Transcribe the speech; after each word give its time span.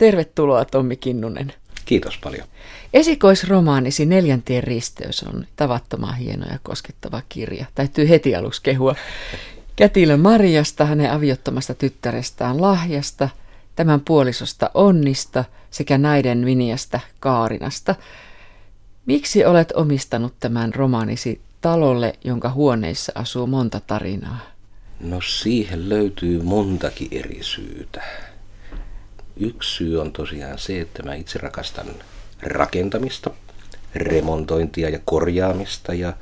Tervetuloa 0.00 0.64
Tommi 0.64 0.96
Kinnunen. 0.96 1.52
Kiitos 1.84 2.18
paljon. 2.18 2.46
Esikoisromaanisi 2.94 4.06
Neljäntien 4.06 4.64
risteys 4.64 5.22
on 5.22 5.46
tavattoman 5.56 6.16
hieno 6.16 6.46
ja 6.46 6.58
koskettava 6.62 7.22
kirja. 7.28 7.66
Täytyy 7.74 8.08
heti 8.08 8.34
aluksi 8.34 8.62
kehua. 8.62 8.94
Kätilö 9.76 10.16
Mariasta, 10.16 10.84
hänen 10.84 11.10
aviottomasta 11.10 11.74
tyttärestään 11.74 12.60
Lahjasta, 12.60 13.28
tämän 13.76 14.00
puolisosta 14.00 14.70
Onnista 14.74 15.44
sekä 15.70 15.98
näiden 15.98 16.44
Viniasta 16.44 17.00
Kaarinasta. 17.20 17.94
Miksi 19.06 19.44
olet 19.44 19.72
omistanut 19.72 20.34
tämän 20.40 20.74
romaanisi 20.74 21.40
talolle, 21.60 22.12
jonka 22.24 22.50
huoneissa 22.50 23.12
asuu 23.14 23.46
monta 23.46 23.80
tarinaa? 23.86 24.38
No 25.00 25.20
siihen 25.20 25.88
löytyy 25.88 26.42
montakin 26.42 27.08
eri 27.10 27.38
syytä. 27.40 28.29
Yksi 29.40 29.76
syy 29.76 30.00
on 30.00 30.12
tosiaan 30.12 30.58
se, 30.58 30.80
että 30.80 31.02
mä 31.02 31.14
itse 31.14 31.38
rakastan 31.38 31.86
rakentamista, 32.42 33.30
remontointia 33.94 34.88
ja 34.88 34.98
korjaamista 35.04 35.94
ja, 35.94 36.12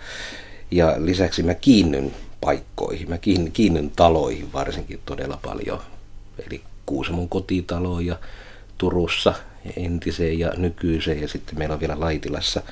ja 0.70 0.94
lisäksi 0.98 1.42
mä 1.42 1.54
kiinnyn 1.54 2.14
paikkoihin, 2.40 3.08
mä 3.08 3.18
kiinnyn, 3.18 3.52
kiinnyn 3.52 3.90
taloihin 3.90 4.52
varsinkin 4.52 5.00
todella 5.04 5.38
paljon. 5.42 5.80
Eli 6.46 6.62
Kuusamon 6.86 7.28
kotitalo 7.28 8.00
ja 8.00 8.16
Turussa 8.78 9.34
entiseen 9.76 10.38
ja 10.38 10.52
nykyiseen 10.56 11.20
ja 11.20 11.28
sitten 11.28 11.58
meillä 11.58 11.72
on 11.72 11.80
vielä 11.80 12.00
Laitilassa 12.00 12.62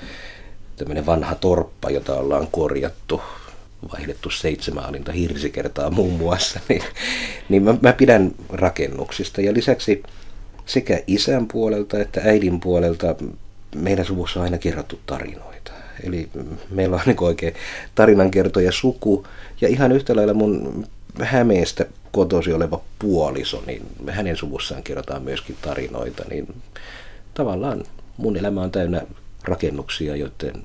tämmöinen 0.77 1.07
vanha 1.07 1.35
torppa, 1.35 1.91
jota 1.91 2.15
ollaan 2.15 2.49
korjattu 2.51 3.21
vaihdettu 3.93 4.31
seitsemän 4.31 4.85
alinta 4.85 5.13
hirsikertaa 5.13 5.91
muun 5.91 6.13
muassa, 6.13 6.61
niin, 6.69 6.83
niin 7.49 7.63
mä, 7.63 7.75
mä 7.83 7.93
pidän 7.93 8.33
rakennuksista. 8.49 9.41
Ja 9.41 9.55
lisäksi 9.55 10.03
sekä 10.67 11.03
isän 11.07 11.47
puolelta 11.49 12.01
että 12.01 12.21
äidin 12.25 12.61
puolelta 12.61 13.15
meidän 13.75 14.05
suvussa 14.05 14.41
on 14.41 14.45
aina 14.45 14.59
kerrottu 14.59 14.99
tarinoita. 15.07 15.73
Eli 16.03 16.29
meillä 16.71 16.97
on 16.97 17.03
niin 17.07 17.17
oikein 17.23 17.55
tarinankertoja 17.95 18.73
suku. 18.73 19.27
Ja 19.61 19.69
ihan 19.69 19.93
yhtä 19.93 20.17
lailla 20.17 20.35
mun 20.35 20.87
Hämeestä 21.23 21.87
kotosi 22.13 22.53
oleva 22.53 22.81
puoliso, 22.99 23.63
niin 23.67 23.83
hänen 24.09 24.37
suvussaan 24.37 24.83
kerrotaan 24.83 25.23
myöskin 25.23 25.57
tarinoita. 25.63 26.25
Niin 26.31 26.55
tavallaan 27.35 27.85
mun 28.17 28.37
elämä 28.37 28.63
on 28.63 28.71
täynnä 28.71 29.03
rakennuksia, 29.45 30.17
joiden 30.17 30.65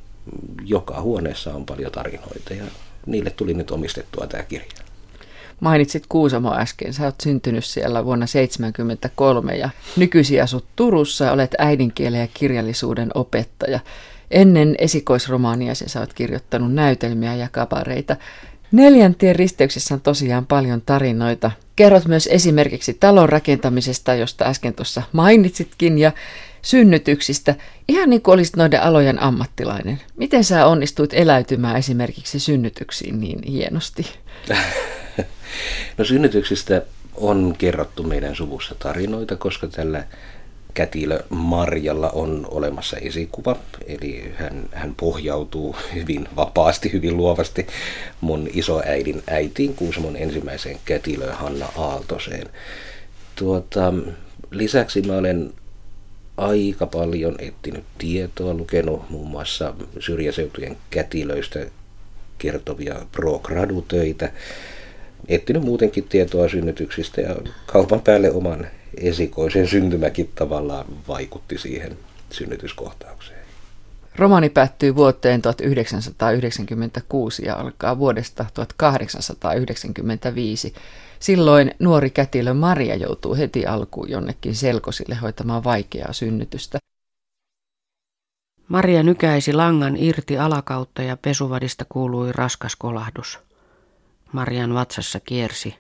joka 0.66 1.02
huoneessa 1.02 1.54
on 1.54 1.66
paljon 1.66 1.92
tarinoita 1.92 2.54
ja 2.54 2.64
niille 3.06 3.30
tuli 3.30 3.54
nyt 3.54 3.72
omistettua 3.72 4.28
tämä 4.28 4.44
kirja. 4.44 4.91
Mainitsit 5.62 6.04
Kuusamo 6.10 6.54
äsken. 6.54 6.94
Sä 6.94 7.04
oot 7.04 7.22
syntynyt 7.24 7.66
siellä 7.66 8.06
vuonna 8.06 8.26
1973 8.26 9.56
ja 9.56 9.70
nykyisin 9.96 10.44
asut 10.44 10.66
Turussa 10.76 11.26
ja 11.26 11.32
olet 11.32 11.56
äidinkielen 11.58 12.20
ja 12.20 12.28
kirjallisuuden 12.34 13.12
opettaja. 13.16 13.80
Ennen 14.32 14.76
esikoisromaania 14.78 15.76
sä 15.76 16.00
oot 16.00 16.14
kirjoittanut 16.14 16.74
näytelmiä 16.74 17.36
ja 17.36 17.48
kapareita. 17.52 18.16
Neljäntien 18.72 19.36
risteyksessä 19.36 19.94
on 19.94 20.02
tosiaan 20.02 20.46
paljon 20.46 20.82
tarinoita. 20.82 21.52
Kerrot 21.76 22.06
myös 22.06 22.30
esimerkiksi 22.32 22.94
talon 22.94 23.30
rakentamisesta, 23.30 24.16
josta 24.16 24.46
äsken 24.46 24.74
tuossa 24.74 25.02
mainitsitkin, 25.12 25.98
ja 25.98 26.12
synnytyksistä, 26.62 27.56
ihan 27.88 28.10
niin 28.10 28.22
kuin 28.22 28.34
olisit 28.34 28.56
noiden 28.56 28.82
alojen 28.82 29.22
ammattilainen. 29.22 30.02
Miten 30.18 30.44
sä 30.44 30.66
onnistuit 30.66 31.14
eläytymään 31.14 31.76
esimerkiksi 31.76 32.40
synnytyksiin 32.40 33.20
niin 33.20 33.40
hienosti? 33.48 34.06
No 35.98 36.06
synnytyksistä 36.06 36.82
on 37.16 37.56
kerrottu 37.58 38.04
meidän 38.04 38.36
suvussa 38.36 38.76
tarinoita, 38.80 39.36
koska 39.36 39.68
tällä 39.68 40.04
kätilö 40.74 41.20
Marjalla 41.30 42.10
on 42.10 42.48
olemassa 42.52 42.98
esikuva, 42.98 43.56
eli 43.88 44.34
hän, 44.36 44.70
hän 44.72 44.96
pohjautuu 44.96 45.76
hyvin 45.96 46.28
vapaasti, 46.36 46.94
hyvin 46.94 47.18
luovasti 47.18 47.68
mun 48.22 48.50
isoäidin 48.54 49.24
äitiin, 49.28 49.76
Kuusamon 49.76 50.16
ensimmäiseen 50.16 50.80
kätilöön 50.86 51.36
Hanna 51.36 51.66
Aaltoseen. 51.78 52.50
Tuota, 53.36 53.94
lisäksi 54.52 55.02
mä 55.02 55.18
olen 55.18 55.54
aika 56.38 56.88
paljon 56.88 57.36
etsinyt 57.40 57.84
tietoa, 57.98 58.54
lukenut 58.54 59.10
muun 59.10 59.28
muassa 59.28 59.74
syrjäseutujen 60.00 60.78
kätilöistä 60.90 61.60
kertovia 62.38 62.96
pro-gradutöitä, 63.12 64.32
etsinyt 65.28 65.64
muutenkin 65.64 66.04
tietoa 66.04 66.50
synnytyksistä 66.50 67.22
ja 67.22 67.36
kaupan 67.66 68.02
päälle 68.02 68.32
oman 68.32 68.68
esikoisen 68.98 69.68
syntymäkin 69.68 70.30
tavallaan 70.36 70.86
vaikutti 71.08 71.58
siihen 71.58 71.98
synnytyskohtaukseen. 72.32 73.42
Romani 74.16 74.50
päättyy 74.50 74.96
vuoteen 74.96 75.42
1996 75.42 77.46
ja 77.46 77.56
alkaa 77.56 77.98
vuodesta 77.98 78.46
1895. 78.54 80.74
Silloin 81.20 81.72
nuori 81.80 82.10
kätilö 82.10 82.54
Maria 82.54 82.96
joutuu 82.96 83.36
heti 83.36 83.66
alkuun 83.66 84.10
jonnekin 84.10 84.56
selkosille 84.56 85.16
hoitamaan 85.16 85.64
vaikeaa 85.64 86.14
synnytystä. 86.14 86.80
Maria 88.68 89.04
nykäisi 89.04 89.54
langan 89.54 89.98
irti 89.98 90.38
alakautta 90.38 91.02
ja 91.02 91.18
pesuvadista 91.18 91.86
kuului 91.90 92.32
raskas 92.32 92.76
kolahdus. 92.76 93.40
Marian 94.32 94.74
vatsassa 94.74 95.20
kiersi. 95.20 95.76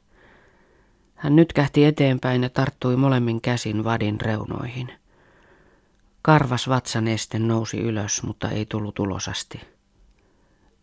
Hän 1.15 1.35
nyt 1.35 1.53
kähti 1.53 1.85
eteenpäin 1.85 2.43
ja 2.43 2.49
tarttui 2.49 2.95
molemmin 2.95 3.41
käsin 3.41 3.83
vadin 3.83 4.21
reunoihin. 4.21 4.93
Karvas 6.21 6.69
vatsaneste 6.69 7.39
nousi 7.39 7.79
ylös, 7.79 8.23
mutta 8.23 8.49
ei 8.49 8.65
tullut 8.65 8.99
ulosasti. 8.99 9.61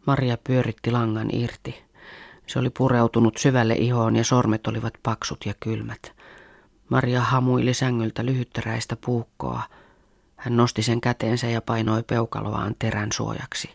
Maria 0.06 0.38
pyöritti 0.44 0.90
langan 0.90 1.28
irti. 1.32 1.84
Se 2.46 2.58
oli 2.58 2.70
pureutunut 2.70 3.36
syvälle 3.36 3.74
ihoon 3.74 4.16
ja 4.16 4.24
sormet 4.24 4.66
olivat 4.66 4.94
paksut 5.02 5.46
ja 5.46 5.54
kylmät. 5.60 6.12
Maria 6.88 7.20
hamuili 7.20 7.74
sängyltä 7.74 8.24
lyhyttäräistä 8.24 8.96
puukkoa. 9.06 9.62
Hän 10.36 10.56
nosti 10.56 10.82
sen 10.82 11.00
käteensä 11.00 11.46
ja 11.46 11.60
painoi 11.62 12.02
peukaloaan 12.02 12.74
terän 12.78 13.12
suojaksi. 13.12 13.70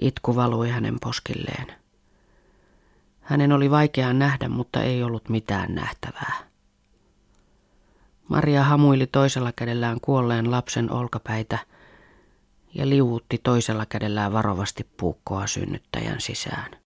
Itku 0.00 0.36
valui 0.36 0.70
hänen 0.70 0.96
poskilleen. 1.00 1.83
Hänen 3.24 3.52
oli 3.52 3.70
vaikea 3.70 4.12
nähdä, 4.12 4.48
mutta 4.48 4.82
ei 4.82 5.02
ollut 5.02 5.28
mitään 5.28 5.74
nähtävää. 5.74 6.54
Maria 8.28 8.62
hamuili 8.62 9.06
toisella 9.06 9.52
kädellään 9.56 10.00
kuolleen 10.00 10.50
lapsen 10.50 10.90
olkapäitä 10.90 11.58
ja 12.74 12.88
liuutti 12.88 13.40
toisella 13.42 13.86
kädellään 13.86 14.32
varovasti 14.32 14.86
puukkoa 14.96 15.46
synnyttäjän 15.46 16.20
sisään. 16.20 16.76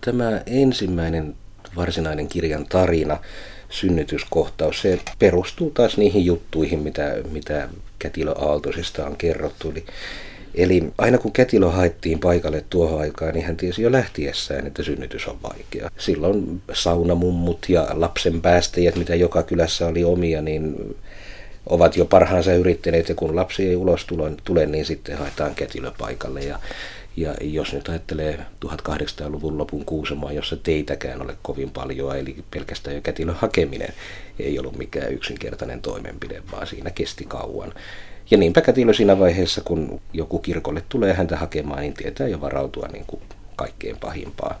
Tämä 0.00 0.42
ensimmäinen 0.46 1.36
varsinainen 1.76 2.28
kirjan 2.28 2.66
tarina, 2.66 3.18
synnytyskohtaus, 3.68 4.82
se 4.82 5.00
perustuu 5.18 5.70
taas 5.70 5.96
niihin 5.96 6.24
juttuihin, 6.24 6.78
mitä, 6.78 7.14
mitä 7.30 7.68
Kätilö 7.98 8.32
Aaltoisesta 8.32 9.06
on 9.06 9.16
kerrottu. 9.16 9.70
Eli 9.70 9.86
Eli 10.54 10.92
aina 10.98 11.18
kun 11.18 11.32
kätilö 11.32 11.70
haettiin 11.70 12.18
paikalle 12.18 12.64
tuohon 12.70 13.00
aikaan, 13.00 13.34
niin 13.34 13.46
hän 13.46 13.56
tiesi 13.56 13.82
jo 13.82 13.92
lähtiessään, 13.92 14.66
että 14.66 14.82
synnytys 14.82 15.28
on 15.28 15.38
vaikea. 15.42 15.90
Silloin 15.98 16.62
saunamummut 16.72 17.66
ja 17.68 17.88
lapsen 17.92 18.40
päästäjät, 18.40 18.96
mitä 18.96 19.14
joka 19.14 19.42
kylässä 19.42 19.86
oli 19.86 20.04
omia, 20.04 20.42
niin 20.42 20.94
ovat 21.66 21.96
jo 21.96 22.04
parhaansa 22.04 22.54
yrittäneet, 22.54 23.08
ja 23.08 23.14
kun 23.14 23.36
lapsi 23.36 23.68
ei 23.68 23.76
ulos 23.76 24.06
tule, 24.44 24.66
niin 24.66 24.84
sitten 24.84 25.18
haetaan 25.18 25.54
kätilö 25.54 25.92
paikalle. 25.98 26.40
Ja, 26.40 26.58
ja 27.16 27.34
jos 27.40 27.72
nyt 27.72 27.88
ajattelee 27.88 28.38
1800-luvun 28.66 29.58
lopun 29.58 29.84
Kuusamaa, 29.84 30.32
jossa 30.32 30.56
teitäkään 30.56 31.22
ole 31.22 31.36
kovin 31.42 31.70
paljon, 31.70 32.16
eli 32.16 32.36
pelkästään 32.50 32.96
jo 32.96 33.02
kätilön 33.02 33.34
hakeminen 33.34 33.94
ei 34.38 34.58
ollut 34.58 34.78
mikään 34.78 35.12
yksinkertainen 35.12 35.82
toimenpide, 35.82 36.42
vaan 36.52 36.66
siinä 36.66 36.90
kesti 36.90 37.24
kauan. 37.24 37.74
Ja 38.32 38.38
niinpä 38.38 38.60
kätilö 38.60 38.92
siinä 38.92 39.18
vaiheessa, 39.18 39.60
kun 39.64 40.00
joku 40.12 40.38
kirkolle 40.38 40.82
tulee 40.88 41.14
häntä 41.14 41.36
hakemaan, 41.36 41.80
niin 41.80 41.94
tietää 41.94 42.28
jo 42.28 42.40
varautua 42.40 42.88
niin 42.92 43.04
kuin 43.06 43.22
kaikkein 43.56 43.96
pahimpaa. 43.96 44.60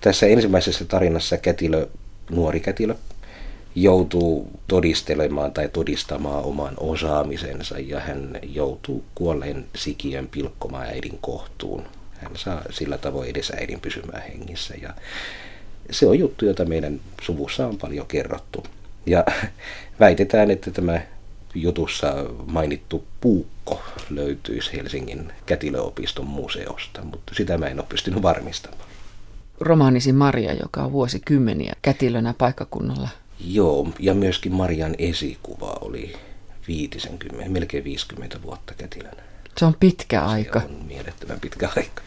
Tässä 0.00 0.26
ensimmäisessä 0.26 0.84
tarinassa 0.84 1.36
kätilö, 1.36 1.86
nuori 2.30 2.60
kätilö, 2.60 2.94
joutuu 3.74 4.50
todistelemaan 4.68 5.52
tai 5.52 5.68
todistamaan 5.68 6.44
oman 6.44 6.74
osaamisensa 6.80 7.78
ja 7.78 8.00
hän 8.00 8.38
joutuu 8.42 9.04
kuolleen 9.14 9.64
sikiön 9.76 10.28
pilkkomaan 10.28 10.86
äidin 10.86 11.18
kohtuun. 11.20 11.82
Hän 12.18 12.32
saa 12.34 12.62
sillä 12.70 12.98
tavoin 12.98 13.30
edes 13.30 13.50
äidin 13.50 13.80
pysymään 13.80 14.22
hengissä 14.22 14.74
ja 14.82 14.94
se 15.90 16.06
on 16.06 16.18
juttu, 16.18 16.44
jota 16.44 16.64
meidän 16.64 17.00
suvussa 17.22 17.66
on 17.66 17.78
paljon 17.78 18.06
kerrottu. 18.06 18.64
Ja 19.06 19.24
väitetään, 20.00 20.50
että 20.50 20.70
tämä 20.70 21.00
jutussa 21.62 22.14
mainittu 22.46 23.04
puukko 23.20 23.82
löytyisi 24.10 24.72
Helsingin 24.72 25.32
kätilöopiston 25.46 26.26
museosta, 26.26 27.04
mutta 27.04 27.34
sitä 27.34 27.58
mä 27.58 27.66
en 27.66 27.80
ole 27.80 27.86
pystynyt 27.88 28.22
varmistamaan. 28.22 28.90
Romaanisi 29.60 30.12
Maria, 30.12 30.52
joka 30.52 30.82
on 30.82 30.92
vuosikymmeniä 30.92 31.72
kätilönä 31.82 32.34
paikkakunnalla 32.38 33.08
Joo, 33.40 33.88
ja 33.98 34.14
myöskin 34.14 34.52
Marian 34.52 34.94
esikuva 34.98 35.78
oli 35.80 36.12
50, 36.68 37.48
melkein 37.48 37.84
50 37.84 38.42
vuotta 38.42 38.74
kätilönä. 38.74 39.22
Se 39.58 39.64
on 39.64 39.76
pitkä 39.80 40.24
aika. 40.24 40.60
Se 40.60 40.66
on 40.66 40.84
mielettömän 40.86 41.40
pitkä 41.40 41.68
aika. 41.76 42.02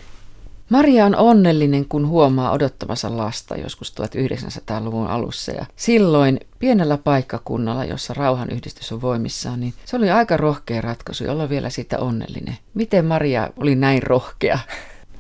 Maria 0.70 1.06
on 1.06 1.16
onnellinen, 1.16 1.86
kun 1.86 2.08
huomaa 2.08 2.52
odottamansa 2.52 3.18
lasta 3.18 3.58
joskus 3.58 3.94
1900-luvun 4.02 5.08
alussa. 5.08 5.52
Ja 5.52 5.66
silloin 5.76 6.40
pienellä 6.60 6.98
paikkakunnalla, 6.98 7.86
jossa 7.86 8.14
rauhanyhdistys 8.14 8.92
on 8.92 9.02
voimissaan, 9.02 9.60
niin 9.60 9.74
se 9.86 9.96
oli 9.96 10.10
aika 10.10 10.38
rohkea 10.38 10.82
ratkaisu 10.82 11.32
olla 11.32 11.50
vielä 11.50 11.70
siitä 11.70 12.00
onnellinen. 12.00 12.58
Miten 12.74 13.06
Maria 13.06 13.50
oli 13.58 13.76
näin 13.76 14.04
rohkea? 14.04 14.60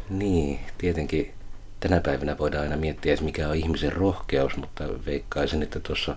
Niin, 0.10 0.60
tietenkin 0.78 1.34
tänä 1.80 2.00
päivänä 2.00 2.38
voidaan 2.38 2.64
aina 2.64 2.78
miettiä, 2.78 3.14
että 3.14 3.26
mikä 3.26 3.50
on 3.50 3.56
ihmisen 3.56 3.94
rohkeus, 3.94 4.58
mutta 4.58 4.84
veikkaisin, 5.06 5.64
että 5.64 5.80
tuossa 5.80 6.16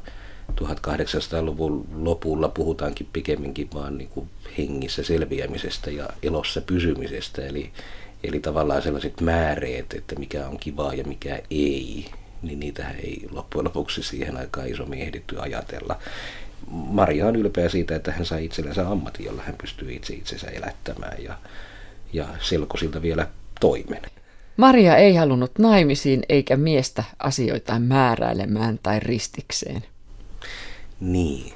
1800-luvun 0.60 1.88
lopulla 1.94 2.48
puhutaankin 2.48 3.08
pikemminkin 3.12 3.68
vaan 3.74 3.98
niin 3.98 4.08
kuin 4.08 4.28
hengissä 4.58 5.02
selviämisestä 5.02 5.90
ja 5.90 6.08
elossa 6.22 6.60
pysymisestä. 6.60 7.42
Eli, 7.46 7.72
eli 8.24 8.40
tavallaan 8.40 8.82
sellaiset 8.82 9.20
määreet, 9.20 9.92
että 9.92 10.14
mikä 10.14 10.46
on 10.48 10.58
kivaa 10.58 10.94
ja 10.94 11.04
mikä 11.04 11.42
ei, 11.50 12.06
niin 12.42 12.60
niitä 12.60 12.90
ei 12.90 13.26
loppujen 13.30 13.64
lopuksi 13.64 14.02
siihen 14.02 14.36
aikaan 14.36 14.68
isommin 14.68 15.00
ehditty 15.00 15.40
ajatella. 15.40 15.98
Maria 16.70 17.26
on 17.26 17.36
ylpeä 17.36 17.68
siitä, 17.68 17.96
että 17.96 18.12
hän 18.12 18.26
sai 18.26 18.44
itsellensä 18.44 18.88
ammatin, 18.88 19.26
jolla 19.26 19.42
hän 19.42 19.56
pystyy 19.60 19.92
itse 19.92 20.14
itsensä 20.14 20.46
elättämään 20.46 21.22
ja, 21.22 21.38
ja 22.12 22.28
selkosilta 22.40 23.02
vielä 23.02 23.26
toimen. 23.60 24.02
Maria 24.56 24.96
ei 24.96 25.14
halunnut 25.14 25.58
naimisiin 25.58 26.22
eikä 26.28 26.56
miestä 26.56 27.04
asioitaan 27.18 27.82
määräilemään 27.82 28.78
tai 28.82 29.00
ristikseen. 29.00 29.84
Niin. 31.00 31.52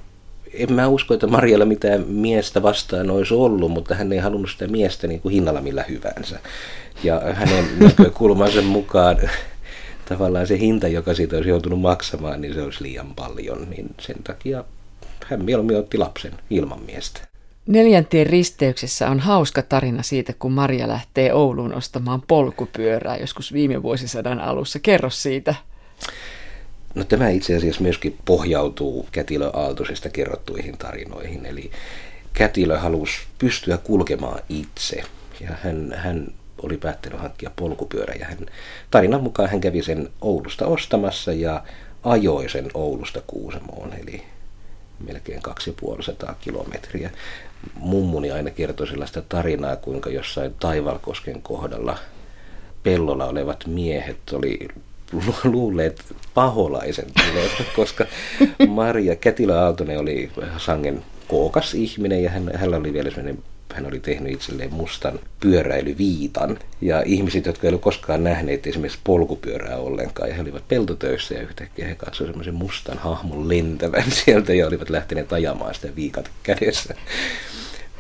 En 0.58 0.73
mä 0.73 0.88
usko, 0.88 1.14
että 1.14 1.26
Marjalla 1.26 1.64
mitään 1.64 2.05
miestä 2.08 2.62
vastaan 2.62 3.11
olisi 3.11 3.35
ollut, 3.35 3.70
mutta 3.70 3.94
hän 3.94 4.12
ei 4.12 4.19
halunnut 4.19 4.50
sitä 4.50 4.67
miestä 4.67 5.06
niin 5.06 5.20
kuin 5.20 5.32
hinnalla 5.32 5.61
millä 5.61 5.85
hyvänsä. 5.88 6.38
Ja 7.05 7.23
hänen 7.35 7.64
näkökulmansa 7.81 8.62
mukaan 8.62 9.17
tavallaan 10.08 10.47
se 10.47 10.58
hinta, 10.58 10.88
joka 10.88 11.14
siitä 11.14 11.37
olisi 11.37 11.49
joutunut 11.49 11.81
maksamaan, 11.81 12.41
niin 12.41 12.55
se 12.55 12.62
olisi 12.62 12.82
liian 12.82 13.14
paljon. 13.14 13.70
Niin 13.70 13.94
sen 14.00 14.17
takia 14.25 14.64
hän 15.26 15.44
mieluummin 15.44 15.79
otti 15.79 15.99
lapsen 15.99 16.32
ilman 16.50 16.82
miestä. 16.82 17.20
Neljäntien 17.67 18.26
risteyksessä 18.26 19.11
on 19.11 19.20
hauska 19.20 19.62
tarina 19.62 20.03
siitä, 20.03 20.32
kun 20.38 20.53
Maria 20.53 20.88
lähtee 20.88 21.35
Ouluun 21.35 21.75
ostamaan 21.75 22.23
polkupyörää 22.23 23.17
joskus 23.17 23.53
viime 23.53 23.82
vuosisadan 23.82 24.41
alussa. 24.41 24.79
Kerro 24.79 25.11
siitä. 25.11 25.55
No 26.96 27.04
tämä 27.04 27.28
itse 27.28 27.56
asiassa 27.56 27.82
myöskin 27.82 28.19
pohjautuu 28.25 29.08
Kätilö 29.12 29.50
Aaltosesta 29.52 30.08
kerrottuihin 30.10 30.78
tarinoihin. 30.78 31.46
Eli 31.46 31.70
Kätilö 32.32 32.78
halusi 32.78 33.19
pystyä 33.38 33.78
kulkemaan 33.78 34.43
itse 34.48 35.02
ja 35.40 35.48
hän, 35.62 35.94
hän 35.96 36.26
oli 36.62 36.76
päättänyt 36.76 37.20
hankkia 37.20 37.50
polkupyörä 37.56 38.14
ja 38.14 38.26
hän, 38.26 38.38
tarinan 38.90 39.22
mukaan 39.22 39.50
hän 39.50 39.60
kävi 39.60 39.82
sen 39.82 40.08
Oulusta 40.20 40.66
ostamassa 40.66 41.32
ja 41.32 41.62
ajoi 42.02 42.48
sen 42.48 42.70
Oulusta 42.75 43.20
Kuusamoon, 43.26 43.93
eli 43.93 44.22
melkein 45.06 45.43
2500 45.43 46.34
kilometriä. 46.40 47.10
Mummuni 47.75 48.31
aina 48.31 48.50
kertoi 48.50 48.87
sellaista 48.87 49.22
tarinaa, 49.22 49.76
kuinka 49.76 50.10
jossain 50.10 50.54
Taivalkosken 50.60 51.43
kohdalla 51.43 51.98
pellolla 52.82 53.25
olevat 53.25 53.66
miehet 53.66 54.32
oli 54.32 54.69
luulleet 55.44 56.04
paholaisen 56.37 57.06
tulevan, 57.15 57.67
koska 57.77 58.06
Maria 58.69 59.17
Kätilä 59.17 59.61
Aaltonen 59.61 59.99
oli 59.99 60.31
sangen 60.59 61.03
kookas 61.29 61.75
ihminen 61.75 62.23
ja 62.23 62.31
hän, 62.31 62.50
hänellä 62.55 62.77
oli 62.77 62.93
vielä 62.93 63.11
sellainen 63.11 63.38
hän 63.75 63.87
oli 63.87 64.00
tehnyt 64.00 64.33
itselleen 64.33 64.75
mustan 64.75 65.19
pyöräilyviitan. 65.41 66.59
Ja 66.81 67.03
ihmiset, 67.06 67.47
jotka 67.47 67.67
eivät 67.67 67.81
koskaan 67.81 68.25
nähneet 68.25 68.67
esimerkiksi 68.67 68.99
polkupyörää 69.05 69.77
ollenkaan, 69.77 70.29
ja 70.29 70.35
he 70.35 70.43
olivat 70.43 70.69
peltotöissä 70.69 71.35
ja 71.35 71.43
yhtäkkiä 71.43 71.87
he 71.88 71.94
katsoivat 71.94 72.33
semmoisen 72.33 72.55
mustan 72.55 72.99
hahmon 72.99 73.49
lentävän 73.49 74.11
sieltä 74.25 74.55
ja 74.55 74.67
olivat 74.67 74.91
lähteneet 74.91 75.32
ajamaan 75.32 75.75
sitä 75.75 75.89
viikat 75.97 76.31
kädessä. 76.43 76.94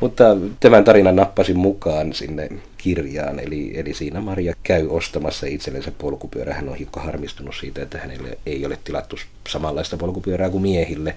Mutta 0.00 0.24
tämän 0.60 0.84
tarinan 0.84 1.16
nappasin 1.16 1.58
mukaan 1.58 2.12
sinne 2.12 2.48
kirjaan, 2.78 3.40
eli, 3.40 3.78
eli 3.78 3.94
siinä 3.94 4.20
Maria 4.20 4.54
käy 4.62 4.88
ostamassa 4.88 5.46
itsellensä 5.46 5.92
polkupyörä. 5.98 6.54
Hän 6.54 6.68
on 6.68 6.74
hiukan 6.74 7.04
harmistunut 7.04 7.54
siitä, 7.60 7.82
että 7.82 7.98
hänelle 7.98 8.38
ei 8.46 8.66
ole 8.66 8.78
tilattu 8.84 9.16
samanlaista 9.48 9.96
polkupyörää 9.96 10.50
kuin 10.50 10.62
miehille, 10.62 11.14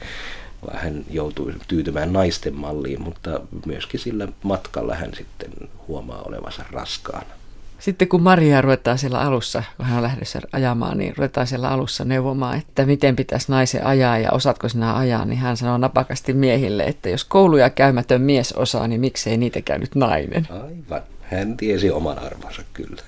vaan 0.66 0.80
hän 0.80 1.06
joutui 1.12 1.54
tyytymään 1.68 2.14
naisten 2.14 2.56
malliin, 2.56 3.02
mutta 3.02 3.42
myöskin 3.66 4.00
sillä 4.00 4.28
matkalla 4.44 4.96
hän 4.96 5.12
sitten 5.18 5.52
huomaa 5.88 6.22
olevansa 6.22 6.64
raskaana. 6.72 7.40
Sitten 7.80 8.08
kun 8.08 8.22
Maria 8.22 8.62
ruvetaan 8.62 8.98
siellä 8.98 9.20
alussa, 9.20 9.64
kun 9.78 9.86
hän 9.86 9.98
on 9.98 10.04
lähdössä 10.04 10.42
ajamaan, 10.52 10.98
niin 10.98 11.18
ruvetaan 11.18 11.48
siellä 11.48 11.70
alussa 11.70 12.06
neuvomaan, 12.06 12.58
että 12.58 12.86
miten 12.86 13.16
pitäisi 13.16 13.52
naisen 13.52 13.86
ajaa 13.86 14.18
ja 14.18 14.32
osaatko 14.32 14.70
sinä 14.70 14.98
ajaa, 14.98 15.26
niin 15.26 15.40
hän 15.40 15.58
sanoo 15.58 15.78
napakasti 15.78 16.34
miehille, 16.34 16.84
että 16.84 17.10
jos 17.10 17.24
kouluja 17.24 17.70
käymätön 17.70 18.22
mies 18.22 18.54
osaa, 18.54 18.88
niin 18.88 19.02
miksei 19.02 19.38
niitä 19.38 19.62
käynyt 19.62 19.96
nainen. 19.96 20.48
Aivan. 20.50 21.02
Hän 21.22 21.58
tiesi 21.58 21.92
oman 21.92 22.20
arvonsa 22.20 22.62
kyllä. 22.74 23.02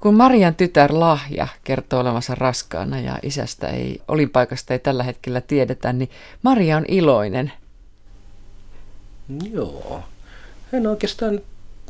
Kun 0.00 0.14
Marian 0.14 0.54
tytär 0.54 0.90
Lahja 0.92 1.48
kertoo 1.64 2.00
olevansa 2.00 2.34
raskaana 2.34 3.00
ja 3.00 3.18
isästä 3.22 3.68
ei, 3.68 4.02
olinpaikasta 4.08 4.72
ei 4.74 4.78
tällä 4.78 5.02
hetkellä 5.02 5.40
tiedetä, 5.40 5.92
niin 5.92 6.10
Maria 6.42 6.76
on 6.76 6.84
iloinen. 6.88 7.52
Joo. 9.52 10.02
Hän 10.72 10.86
oikeastaan 10.86 11.40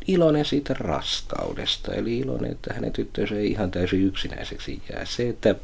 iloinen 0.07 0.45
siitä 0.45 0.73
raskaudesta, 0.73 1.93
eli 1.93 2.17
iloinen, 2.17 2.51
että 2.51 2.73
hänen 2.73 2.91
tyttönsä 2.91 3.35
ei 3.35 3.51
ihan 3.51 3.71
täysin 3.71 4.05
yksinäiseksi 4.05 4.81
jää. 4.93 5.05
Se, 5.05 5.29
että 5.29 5.55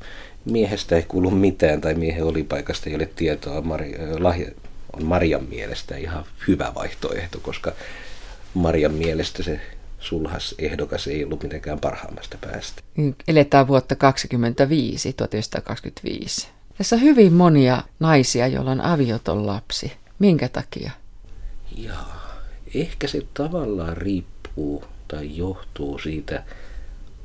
miehestä 0.46 0.96
ei 0.96 1.04
kuulu 1.04 1.32
mitään 1.32 1.82
tai 1.82 1.94
miehen 1.94 2.24
olipaikasta 2.24 2.90
ei 2.90 2.96
ole 2.96 3.10
tietoa, 3.16 3.62
Mari, 3.62 3.96
lahja, 4.20 4.52
on 4.94 5.06
Marian 5.06 5.44
mielestä 5.44 5.98
ihan 5.98 6.26
hyvä 6.48 6.72
vaihtoehto, 6.76 7.40
koska 7.40 7.72
Marian 8.54 8.94
mielestä 8.94 9.44
se 9.44 9.62
sulhas 10.00 10.56
ehdokas 10.60 11.08
ei 11.08 11.24
ollut 11.24 11.44
mitenkään 11.44 11.80
parhaimmasta 11.80 12.38
päästä. 12.42 12.82
Eletään 13.28 13.68
vuotta 13.68 13.96
25, 13.96 15.14
1925. 15.14 16.48
Tässä 16.78 16.96
on 16.96 17.02
hyvin 17.02 17.34
monia 17.34 17.84
naisia, 18.00 18.48
joilla 18.48 18.72
on 18.72 18.82
avioton 18.82 19.48
lapsi. 19.48 19.92
Minkä 20.20 20.50
takia? 20.50 20.92
Jaa 21.78 22.25
ehkä 22.82 23.08
se 23.08 23.22
tavallaan 23.34 23.98
riippuu 23.98 24.84
tai 25.08 25.38
johtuu 25.38 26.00
siitä 26.00 26.44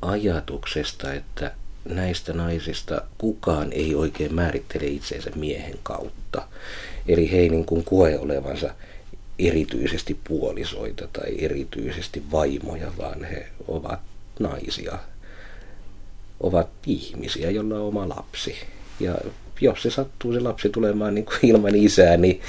ajatuksesta, 0.01 1.13
että 1.13 1.51
näistä 1.85 2.33
naisista 2.33 3.01
kukaan 3.17 3.73
ei 3.73 3.95
oikein 3.95 4.35
määrittele 4.35 4.85
itseensä 4.85 5.31
miehen 5.35 5.79
kautta. 5.83 6.47
Eli 7.07 7.31
he 7.31 7.37
ei 7.37 7.49
niin 7.49 7.65
kuin 7.65 7.83
koe 7.83 8.19
olevansa 8.19 8.69
erityisesti 9.39 10.19
puolisoita 10.23 11.07
tai 11.13 11.35
erityisesti 11.37 12.23
vaimoja, 12.31 12.91
vaan 12.97 13.23
he 13.23 13.47
ovat 13.67 13.99
naisia, 14.39 14.99
ovat 16.39 16.69
ihmisiä, 16.85 17.51
joilla 17.51 17.75
on 17.75 17.81
oma 17.81 18.09
lapsi. 18.09 18.55
Ja 18.99 19.15
jos 19.61 19.81
se 19.81 19.89
sattuu 19.89 20.33
se 20.33 20.39
lapsi 20.39 20.69
tulemaan 20.69 21.15
niin 21.15 21.25
kuin 21.25 21.39
ilman 21.43 21.75
isää, 21.75 22.17
niin 22.17 22.41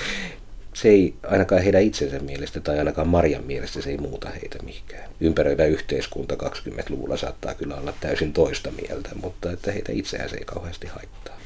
se 0.74 0.88
ei 0.88 1.14
ainakaan 1.26 1.62
heidän 1.62 1.82
itsensä 1.82 2.18
mielestä 2.18 2.60
tai 2.60 2.78
ainakaan 2.78 3.08
Marjan 3.08 3.44
mielestä 3.44 3.82
se 3.82 3.90
ei 3.90 3.96
muuta 3.96 4.30
heitä 4.30 4.58
mihinkään. 4.62 5.10
Ympäröivä 5.20 5.64
yhteiskunta 5.64 6.34
20-luvulla 6.34 7.16
saattaa 7.16 7.54
kyllä 7.54 7.76
olla 7.76 7.92
täysin 8.00 8.32
toista 8.32 8.70
mieltä, 8.70 9.10
mutta 9.22 9.52
että 9.52 9.72
heitä 9.72 9.92
itseään 9.92 10.28
se 10.28 10.36
ei 10.36 10.44
kauheasti 10.44 10.86
haittaa. 10.86 11.36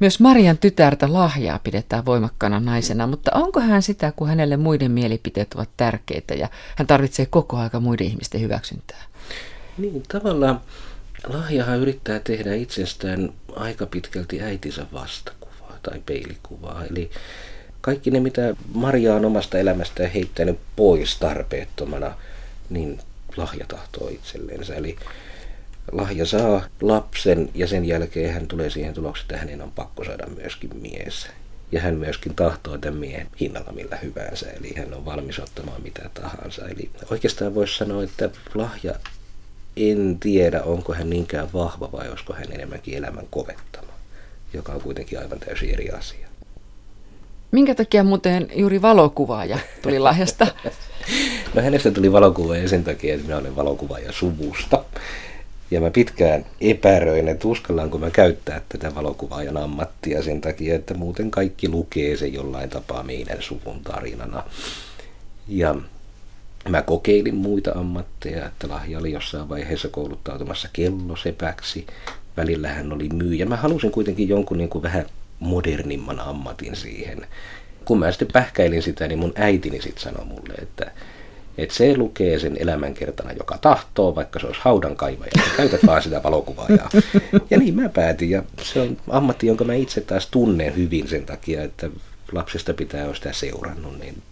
Myös 0.00 0.20
Marian 0.20 0.58
tytärtä 0.58 1.12
lahjaa 1.12 1.58
pidetään 1.58 2.04
voimakkana 2.04 2.60
naisena, 2.60 3.06
mutta 3.06 3.30
onko 3.34 3.60
hän 3.60 3.82
sitä, 3.82 4.12
kun 4.16 4.28
hänelle 4.28 4.56
muiden 4.56 4.90
mielipiteet 4.90 5.54
ovat 5.54 5.68
tärkeitä 5.76 6.34
ja 6.34 6.48
hän 6.76 6.86
tarvitsee 6.86 7.26
koko 7.26 7.56
aika 7.56 7.80
muiden 7.80 8.06
ihmisten 8.06 8.40
hyväksyntää? 8.40 9.02
Niin, 9.78 10.02
tavallaan 10.08 10.60
lahjahan 11.28 11.78
yrittää 11.78 12.18
tehdä 12.18 12.54
itsestään 12.54 13.32
aika 13.56 13.86
pitkälti 13.86 14.42
äitinsä 14.42 14.86
vastakuvaa 14.92 15.78
tai 15.82 16.02
peilikuvaa. 16.06 16.84
Eli 16.90 17.10
kaikki 17.80 18.10
ne, 18.10 18.20
mitä 18.20 18.56
Maria 18.74 19.14
on 19.14 19.24
omasta 19.24 19.58
elämästään 19.58 20.10
heittänyt 20.10 20.58
pois 20.76 21.18
tarpeettomana, 21.18 22.14
niin 22.70 23.00
lahja 23.36 23.66
tahtoo 23.68 24.08
itsellensä. 24.08 24.74
Eli 24.74 24.96
lahja 25.92 26.26
saa 26.26 26.66
lapsen 26.80 27.50
ja 27.54 27.66
sen 27.66 27.84
jälkeen 27.84 28.34
hän 28.34 28.46
tulee 28.46 28.70
siihen 28.70 28.94
tulokseen, 28.94 29.24
että 29.24 29.36
hänen 29.38 29.62
on 29.62 29.72
pakko 29.72 30.04
saada 30.04 30.26
myöskin 30.26 30.76
mies. 30.76 31.26
Ja 31.72 31.80
hän 31.80 31.94
myöskin 31.94 32.34
tahtoo 32.34 32.78
tämän 32.78 33.00
miehen 33.00 33.26
hinnalla 33.40 33.72
millä 33.72 33.96
hyvänsä, 33.96 34.50
eli 34.50 34.74
hän 34.76 34.94
on 34.94 35.04
valmis 35.04 35.38
ottamaan 35.38 35.82
mitä 35.82 36.10
tahansa. 36.14 36.68
Eli 36.68 36.90
oikeastaan 37.10 37.54
voisi 37.54 37.76
sanoa, 37.76 38.02
että 38.02 38.30
lahja 38.54 38.94
en 39.76 40.16
tiedä, 40.20 40.62
onko 40.62 40.94
hän 40.94 41.10
niinkään 41.10 41.52
vahva 41.52 41.92
vai 41.92 42.08
olisiko 42.08 42.32
hän 42.32 42.52
enemmänkin 42.52 42.94
elämän 42.94 43.26
kovettama. 43.30 43.92
joka 44.52 44.72
on 44.72 44.80
kuitenkin 44.80 45.18
aivan 45.18 45.40
täysin 45.40 45.70
eri 45.70 45.90
asia. 45.90 46.29
Minkä 47.50 47.74
takia 47.74 48.04
muuten 48.04 48.48
juuri 48.54 48.82
valokuvaaja 48.82 49.58
tuli 49.82 49.98
lahjasta? 49.98 50.46
no 51.54 51.62
hänestä 51.62 51.90
tuli 51.90 52.12
valokuvaaja 52.12 52.68
sen 52.68 52.84
takia, 52.84 53.14
että 53.14 53.26
minä 53.26 53.38
olen 53.38 53.56
valokuvaaja 53.56 54.12
suvusta. 54.12 54.84
Ja 55.70 55.80
mä 55.80 55.90
pitkään 55.90 56.46
epäröin, 56.60 57.28
että 57.28 57.48
uskallanko 57.48 57.98
mä 57.98 58.10
käyttää 58.10 58.60
tätä 58.68 58.94
valokuvaajan 58.94 59.56
ammattia 59.56 60.22
sen 60.22 60.40
takia, 60.40 60.74
että 60.74 60.94
muuten 60.94 61.30
kaikki 61.30 61.68
lukee 61.68 62.16
se 62.16 62.26
jollain 62.26 62.70
tapaa 62.70 63.02
meidän 63.02 63.42
suvun 63.42 63.80
tarinana. 63.84 64.42
Ja 65.48 65.74
mä 66.68 66.82
kokeilin 66.82 67.34
muita 67.34 67.72
ammatteja, 67.74 68.46
että 68.46 68.68
Lahja 68.68 68.98
oli 68.98 69.12
jossain 69.12 69.48
vaiheessa 69.48 69.88
kouluttautumassa 69.88 70.68
kellosepäksi. 70.72 71.86
Välillä 72.36 72.68
hän 72.68 72.92
oli 72.92 73.08
myyjä. 73.08 73.46
Mä 73.46 73.56
halusin 73.56 73.90
kuitenkin 73.90 74.28
jonkun 74.28 74.58
niin 74.58 74.70
kuin 74.70 74.82
vähän 74.82 75.06
modernimman 75.40 76.20
ammatin 76.20 76.76
siihen. 76.76 77.26
Kun 77.84 77.98
mä 77.98 78.12
sitten 78.12 78.28
pähkäilin 78.32 78.82
sitä, 78.82 79.08
niin 79.08 79.18
mun 79.18 79.32
äitini 79.34 79.82
sitten 79.82 80.02
sanoi 80.02 80.24
mulle, 80.24 80.54
että 80.54 80.90
että 81.58 81.74
se 81.74 81.96
lukee 81.96 82.38
sen 82.38 82.56
elämänkertana, 82.60 83.32
joka 83.32 83.58
tahtoo, 83.58 84.14
vaikka 84.14 84.38
se 84.38 84.46
olisi 84.46 84.60
haudan 84.64 84.96
kaivaja. 84.96 85.30
Käytät 85.56 85.86
vaan 85.86 86.02
sitä 86.02 86.22
valokuvaajaa. 86.22 86.90
Ja 87.50 87.58
niin 87.58 87.74
mä 87.74 87.88
päätin. 87.88 88.30
Ja 88.30 88.42
se 88.62 88.80
on 88.80 88.96
ammatti, 89.08 89.46
jonka 89.46 89.64
mä 89.64 89.74
itse 89.74 90.00
taas 90.00 90.26
tunnen 90.26 90.76
hyvin 90.76 91.08
sen 91.08 91.26
takia, 91.26 91.62
että 91.62 91.90
lapsesta 92.32 92.74
pitää 92.74 93.04
olla 93.04 93.14
sitä 93.14 93.32
seurannut, 93.32 93.98
niin 93.98 94.22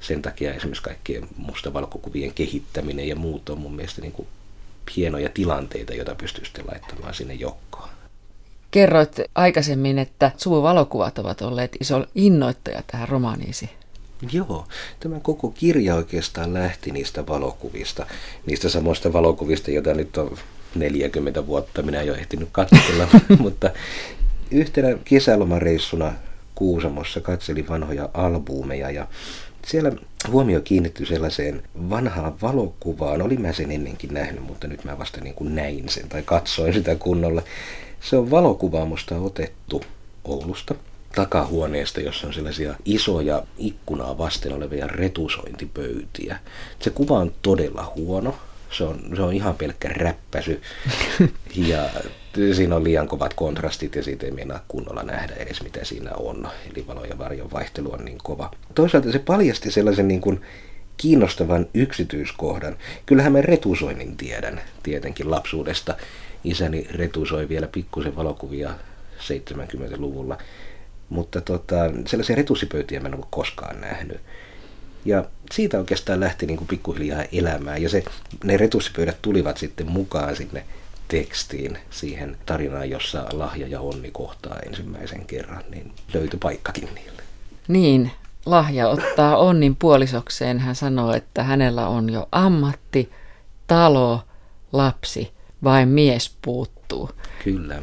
sen 0.00 0.22
takia 0.22 0.54
esimerkiksi 0.54 0.82
kaikkien 0.82 1.28
mustavalkokuvien 1.36 2.34
kehittäminen 2.34 3.08
ja 3.08 3.16
muut 3.16 3.48
on 3.48 3.58
mun 3.58 3.74
mielestä 3.74 4.00
niin 4.00 4.12
kuin 4.12 4.28
hienoja 4.96 5.28
tilanteita, 5.34 5.94
joita 5.94 6.14
pystyy 6.14 6.44
sitten 6.44 6.66
laittamaan 6.66 7.14
sinne 7.14 7.34
jokkoon. 7.34 7.88
Kerroit 8.72 9.16
aikaisemmin, 9.34 9.98
että 9.98 10.30
suvuvalokuvat 10.36 11.18
ovat 11.18 11.42
olleet 11.42 11.76
iso 11.80 12.06
innoittaja 12.14 12.82
tähän 12.86 13.08
romaaniisi. 13.08 13.70
Joo, 14.32 14.66
tämä 15.00 15.20
koko 15.20 15.50
kirja 15.50 15.94
oikeastaan 15.94 16.54
lähti 16.54 16.90
niistä 16.90 17.26
valokuvista, 17.26 18.06
niistä 18.46 18.68
samoista 18.68 19.12
valokuvista, 19.12 19.70
joita 19.70 19.94
nyt 19.94 20.16
on 20.16 20.36
40 20.74 21.46
vuotta 21.46 21.82
minä 21.82 22.02
jo 22.02 22.14
ehtinyt 22.14 22.48
katsella, 22.52 23.08
mutta 23.38 23.70
yhtenä 24.50 24.88
kesälomareissuna 25.04 26.12
Kuusamossa 26.54 27.20
katselin 27.20 27.68
vanhoja 27.68 28.08
albumeja 28.14 28.90
ja 28.90 29.06
siellä 29.66 29.92
huomio 30.30 30.60
kiinnittyi 30.60 31.06
sellaiseen 31.06 31.62
vanhaan 31.90 32.40
valokuvaan. 32.42 33.22
Olin 33.22 33.42
mä 33.42 33.52
sen 33.52 33.70
ennenkin 33.70 34.14
nähnyt, 34.14 34.42
mutta 34.42 34.66
nyt 34.66 34.84
mä 34.84 34.98
vasta 34.98 35.20
niin 35.20 35.34
kuin 35.34 35.54
näin 35.54 35.88
sen 35.88 36.08
tai 36.08 36.22
katsoin 36.22 36.72
sitä 36.72 36.94
kunnolla. 36.94 37.42
Se 38.02 38.16
on 38.16 38.30
valokuvaamosta 38.30 39.16
otettu 39.16 39.82
Oulusta 40.24 40.74
takahuoneesta, 41.14 42.00
jossa 42.00 42.26
on 42.26 42.34
sellaisia 42.34 42.74
isoja 42.84 43.42
ikkunaa 43.58 44.18
vasten 44.18 44.52
olevia 44.52 44.86
retusointipöytiä. 44.86 46.38
Se 46.80 46.90
kuva 46.90 47.18
on 47.18 47.32
todella 47.42 47.92
huono. 47.96 48.34
Se 48.70 48.84
on, 48.84 49.00
se 49.16 49.22
on 49.22 49.32
ihan 49.32 49.54
pelkkä 49.54 49.88
räppäsy. 49.88 50.62
ja 51.56 51.90
siinä 52.52 52.76
on 52.76 52.84
liian 52.84 53.08
kovat 53.08 53.34
kontrastit 53.34 53.94
ja 53.94 54.02
siitä 54.02 54.26
ei 54.26 54.32
mennä 54.32 54.60
kunnolla 54.68 55.02
nähdä 55.02 55.34
edes 55.34 55.62
mitä 55.62 55.84
siinä 55.84 56.10
on. 56.16 56.48
Eli 56.70 56.86
valo 56.86 57.04
ja 57.04 57.18
varjon 57.18 57.52
vaihtelu 57.52 57.92
on 57.92 58.04
niin 58.04 58.18
kova. 58.22 58.50
Toisaalta 58.74 59.12
se 59.12 59.18
paljasti 59.18 59.70
sellaisen 59.70 60.08
niin 60.08 60.20
kuin 60.20 60.40
kiinnostavan 60.96 61.66
yksityiskohdan. 61.74 62.76
Kyllähän 63.06 63.32
mä 63.32 63.40
retusoinnin 63.40 64.16
tiedän 64.16 64.60
tietenkin 64.82 65.30
lapsuudesta. 65.30 65.94
Isäni 66.44 66.86
retusoi 66.90 67.48
vielä 67.48 67.68
pikkusen 67.68 68.16
valokuvia 68.16 68.70
70-luvulla. 69.18 70.38
Mutta 71.08 71.40
tota, 71.40 71.76
sellaisia 72.06 72.36
retussipöytiä 72.36 73.00
mä 73.00 73.08
en 73.08 73.14
ole 73.14 73.24
koskaan 73.30 73.80
nähnyt. 73.80 74.20
Ja 75.04 75.24
siitä 75.52 75.78
oikeastaan 75.78 76.20
lähti 76.20 76.46
niin 76.46 76.56
kuin 76.56 76.68
pikkuhiljaa 76.68 77.24
elämään. 77.32 77.82
Ja 77.82 77.88
se, 77.88 78.04
ne 78.44 78.56
retussipöydät 78.56 79.16
tulivat 79.22 79.58
sitten 79.58 79.90
mukaan 79.90 80.36
sinne 80.36 80.64
tekstiin, 81.08 81.78
siihen 81.90 82.36
tarinaan, 82.46 82.90
jossa 82.90 83.26
lahja 83.32 83.68
ja 83.68 83.80
onni 83.80 84.10
kohtaa 84.10 84.58
ensimmäisen 84.66 85.26
kerran, 85.26 85.64
niin 85.70 85.92
löytyi 86.14 86.38
paikkakin 86.42 86.88
niille. 86.94 87.22
Niin, 87.68 88.10
lahja 88.46 88.88
ottaa 88.88 89.36
onnin 89.36 89.76
puolisokseen. 89.76 90.58
Hän 90.58 90.74
sanoo, 90.74 91.12
että 91.12 91.42
hänellä 91.42 91.88
on 91.88 92.10
jo 92.10 92.28
ammatti, 92.32 93.10
talo, 93.66 94.22
lapsi, 94.72 95.32
vain 95.64 95.88
mies 95.88 96.36
puuttuu. 96.42 97.10
Kyllä. 97.44 97.82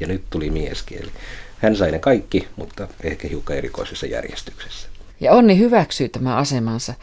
Ja 0.00 0.06
nyt 0.06 0.22
tuli 0.30 0.50
mieskieli. 0.50 1.10
Hän 1.58 1.76
sai 1.76 1.90
ne 1.90 1.98
kaikki, 1.98 2.48
mutta 2.56 2.88
ehkä 3.02 3.28
hiukan 3.28 3.56
erikoisessa 3.56 4.06
järjestyksessä. 4.06 4.88
Ja 5.20 5.32
Onni 5.32 5.58
hyväksyy 5.58 6.08
tämän 6.08 6.36
asemansa. 6.36 6.94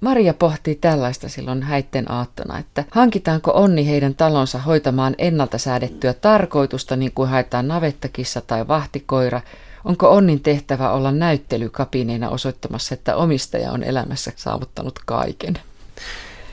Maria 0.00 0.34
pohtii 0.34 0.74
tällaista 0.74 1.28
silloin 1.28 1.62
häitten 1.62 2.10
aattona, 2.10 2.58
että 2.58 2.84
hankitaanko 2.90 3.50
Onni 3.54 3.86
heidän 3.86 4.14
talonsa 4.14 4.58
hoitamaan 4.58 5.14
ennalta 5.18 5.58
säädettyä 5.58 6.12
tarkoitusta 6.14 6.96
niin 6.96 7.12
kuin 7.14 7.28
haetaan 7.28 7.68
navettakissa 7.68 8.40
tai 8.40 8.68
vahtikoira, 8.68 9.40
onko 9.84 10.10
Onnin 10.10 10.40
tehtävä 10.40 10.90
olla 10.90 11.12
näyttelykapineena 11.12 12.30
osoittamassa, 12.30 12.94
että 12.94 13.16
omistaja 13.16 13.72
on 13.72 13.82
elämässä 13.82 14.32
saavuttanut 14.36 14.98
kaiken. 15.06 15.58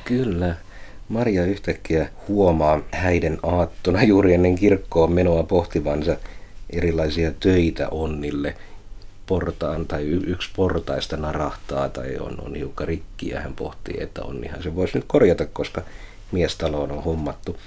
Kyllä. 0.05 0.55
Maria 1.09 1.45
yhtäkkiä 1.45 2.09
huomaa 2.27 2.81
häiden 2.91 3.39
aattona 3.43 4.03
juuri 4.03 4.33
ennen 4.33 4.55
kirkkoon 4.55 5.11
menoa 5.11 5.43
pohtivansa, 5.43 6.17
erilaisia 6.69 7.31
töitä 7.39 7.89
onnille. 7.89 8.55
Portaan 9.25 9.85
tai 9.85 10.05
yksi 10.05 10.49
portaista 10.55 11.17
narahtaa 11.17 11.89
tai 11.89 12.17
on, 12.19 12.41
on 12.45 12.55
hiukan 12.55 12.87
rikki 12.87 13.29
ja 13.29 13.41
hän 13.41 13.53
pohtii, 13.53 13.95
että 13.99 14.23
onnihan 14.23 14.63
se 14.63 14.75
voisi 14.75 14.97
nyt 14.97 15.05
korjata, 15.07 15.45
koska 15.45 15.81
miestaloon 16.31 16.91
on 16.91 17.03
hommattu. 17.03 17.57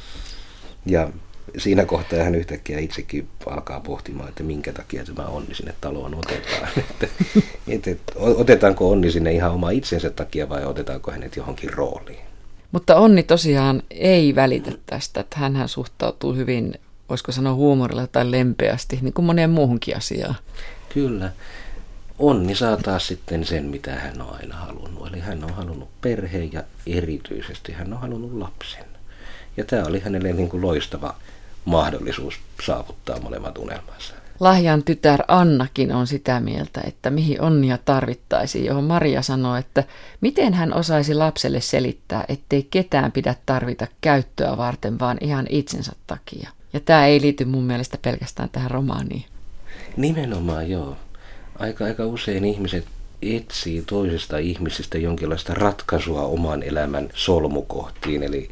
Ja 0.87 1.11
siinä 1.59 1.85
kohtaa 1.85 2.25
hän 2.25 2.35
yhtäkkiä 2.35 2.79
itsekin 2.79 3.29
alkaa 3.47 3.81
pohtimaan, 3.81 4.29
että 4.29 4.43
minkä 4.43 4.73
takia 4.73 5.05
tämä 5.05 5.27
onni 5.27 5.55
sinne 5.55 5.75
taloon 5.81 6.15
otetaan. 6.15 6.69
että, 7.69 7.91
että, 7.91 8.13
otetaanko 8.17 8.91
onni 8.91 9.11
sinne 9.11 9.33
ihan 9.33 9.53
oma 9.53 9.71
itsensä 9.71 10.11
takia 10.11 10.49
vai 10.49 10.65
otetaanko 10.65 11.11
hänet 11.11 11.37
johonkin 11.37 11.75
rooliin. 11.75 12.32
Mutta 12.73 12.97
onni 12.97 13.23
tosiaan 13.23 13.83
ei 13.91 14.35
välitä 14.35 14.73
tästä, 14.87 15.21
että 15.21 15.39
hän 15.39 15.69
suhtautuu 15.69 16.35
hyvin 16.35 16.75
voisiko 17.09 17.33
sanoa 17.33 17.55
huumorilla 17.55 18.07
tai 18.07 18.31
lempeästi, 18.31 18.99
niin 19.03 19.13
kuin 19.13 19.25
moneen 19.25 19.51
muuhunkin 19.51 19.97
asiaan. 19.97 20.35
Kyllä. 20.95 21.33
Onni 22.19 22.55
saa 22.55 22.77
taas 22.77 23.07
sitten 23.07 23.45
sen, 23.45 23.65
mitä 23.65 23.95
hän 23.95 24.23
on 24.23 24.35
aina 24.35 24.57
halunnut. 24.57 25.09
Eli 25.09 25.21
hän 25.21 25.45
on 25.45 25.55
halunnut 25.55 25.89
perheen 26.01 26.53
ja 26.53 26.63
erityisesti 26.87 27.73
hän 27.73 27.93
on 27.93 28.01
halunnut 28.01 28.33
lapsen. 28.33 28.85
Ja 29.57 29.65
tämä 29.65 29.85
oli 29.85 30.01
hänelle 30.01 30.33
niin 30.33 30.49
kuin 30.49 30.63
loistava 30.63 31.15
mahdollisuus 31.65 32.35
saavuttaa 32.67 33.21
molemmat 33.21 33.59
unelmansa. 33.59 34.15
Lahjan 34.43 34.85
tytär 34.85 35.21
Annakin 35.29 35.93
on 35.93 36.07
sitä 36.07 36.41
mieltä, 36.41 36.81
että 36.87 37.11
mihin 37.11 37.41
onnia 37.41 37.79
tarvittaisiin, 37.79 38.65
johon 38.65 38.85
Maria 38.85 39.23
sanoo, 39.23 39.57
että 39.57 39.85
miten 40.21 40.55
hän 40.55 40.75
osaisi 40.75 41.15
lapselle 41.15 41.61
selittää, 41.61 42.25
ettei 42.29 42.67
ketään 42.71 43.13
pidä 43.13 43.35
tarvita 43.47 43.87
käyttöä 44.01 44.57
varten, 44.57 44.99
vaan 44.99 45.19
ihan 45.21 45.47
itsensä 45.51 45.93
takia. 46.07 46.51
Ja 46.73 46.81
tämä 46.81 47.07
ei 47.07 47.21
liity 47.21 47.45
mun 47.45 47.65
mielestä 47.65 47.99
pelkästään 48.03 48.49
tähän 48.53 48.71
romaaniin. 48.71 49.25
Nimenomaan 49.97 50.71
joo. 50.71 50.97
Aika, 51.59 51.85
aika 51.85 52.07
usein 52.07 52.45
ihmiset 52.45 52.85
etsii 53.23 53.83
toisesta 53.87 54.39
ihmisestä 54.39 54.99
jonkinlaista 54.99 55.55
ratkaisua 55.55 56.23
oman 56.23 56.63
elämän 56.63 57.09
solmukohtiin. 57.15 58.23
Eli, 58.23 58.51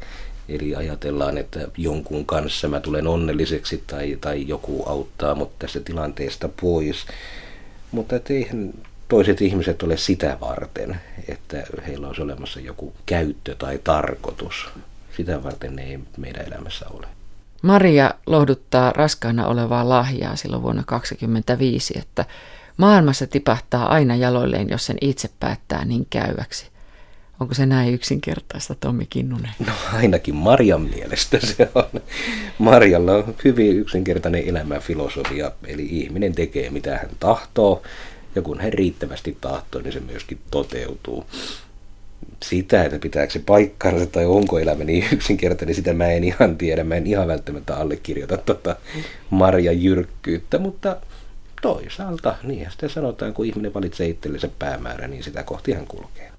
eli 0.55 0.75
ajatellaan, 0.75 1.37
että 1.37 1.67
jonkun 1.77 2.25
kanssa 2.25 2.67
mä 2.67 2.79
tulen 2.79 3.07
onnelliseksi 3.07 3.83
tai, 3.87 4.17
tai 4.21 4.47
joku 4.47 4.83
auttaa 4.85 5.35
mut 5.35 5.59
tästä 5.59 5.79
tilanteesta 5.79 6.49
pois. 6.61 7.05
Mutta 7.91 8.15
eihän 8.29 8.73
toiset 9.07 9.41
ihmiset 9.41 9.83
ole 9.83 9.97
sitä 9.97 10.37
varten, 10.41 11.01
että 11.27 11.63
heillä 11.87 12.07
olisi 12.07 12.21
olemassa 12.21 12.59
joku 12.59 12.93
käyttö 13.05 13.55
tai 13.55 13.79
tarkoitus. 13.83 14.69
Sitä 15.17 15.43
varten 15.43 15.75
ne 15.75 15.83
ei 15.83 15.99
meidän 16.17 16.47
elämässä 16.47 16.85
ole. 16.89 17.07
Maria 17.61 18.13
lohduttaa 18.25 18.93
raskaana 18.93 19.47
olevaa 19.47 19.89
lahjaa 19.89 20.35
silloin 20.35 20.63
vuonna 20.63 20.83
1925, 20.83 21.93
että 21.99 22.25
maailmassa 22.77 23.27
tipahtaa 23.27 23.87
aina 23.87 24.15
jaloilleen, 24.15 24.69
jos 24.69 24.85
sen 24.85 24.97
itse 25.01 25.29
päättää 25.39 25.85
niin 25.85 26.07
käyväksi. 26.09 26.70
Onko 27.41 27.53
se 27.53 27.65
näin 27.65 27.93
yksinkertaista, 27.93 28.75
Tommi 28.75 29.05
Kinnunen? 29.05 29.51
No 29.67 29.73
ainakin 29.93 30.35
Marjan 30.35 30.81
mielestä 30.81 31.39
se 31.39 31.69
on. 31.75 32.01
Marjalla 32.57 33.13
on 33.15 33.35
hyvin 33.43 33.77
yksinkertainen 33.77 34.47
elämänfilosofia, 34.47 35.51
eli 35.67 35.87
ihminen 35.91 36.35
tekee 36.35 36.69
mitä 36.69 36.97
hän 36.97 37.09
tahtoo, 37.19 37.83
ja 38.35 38.41
kun 38.41 38.59
hän 38.59 38.73
riittävästi 38.73 39.37
tahtoo, 39.41 39.81
niin 39.81 39.93
se 39.93 39.99
myöskin 39.99 40.39
toteutuu. 40.51 41.25
sitä, 42.43 42.83
että 42.83 42.99
pitääkö 42.99 43.33
se 43.33 43.39
paikkansa 43.39 44.05
tai 44.05 44.25
onko 44.25 44.59
elämä 44.59 44.83
niin 44.83 45.05
yksinkertainen, 45.11 45.67
niin 45.67 45.75
sitä 45.75 45.93
mä 45.93 46.07
en 46.07 46.23
ihan 46.23 46.57
tiedä. 46.57 46.83
Mä 46.83 46.95
en 46.95 47.07
ihan 47.07 47.27
välttämättä 47.27 47.75
allekirjoita 47.75 48.37
tota 48.37 48.75
Marja 49.29 49.71
jyrkkyyttä, 49.71 50.59
mutta 50.59 50.97
toisaalta, 51.61 52.35
niin 52.43 52.67
sitten 52.69 52.89
sanotaan, 52.89 53.33
kun 53.33 53.45
ihminen 53.45 53.73
valitsee 53.73 54.07
itsellensä 54.07 54.49
päämäärä, 54.59 55.07
niin 55.07 55.23
sitä 55.23 55.43
kohti 55.43 55.73
hän 55.73 55.87
kulkee. 55.87 56.30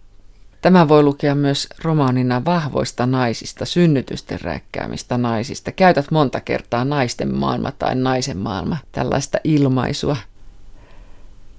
Tämä 0.63 0.89
voi 0.89 1.03
lukea 1.03 1.35
myös 1.35 1.69
romaanina 1.85 2.45
vahvoista 2.45 3.07
naisista, 3.07 3.65
synnytysten 3.65 4.41
räkkäämistä 4.41 5.19
naisista. 5.19 5.73
Käytät 5.73 6.11
monta 6.11 6.41
kertaa 6.41 6.85
naisten 6.85 7.35
maailma 7.35 7.73
tai 7.73 7.95
naisen 7.95 8.39
maailma, 8.39 8.77
tällaista 8.93 9.39
ilmaisua. 9.45 10.17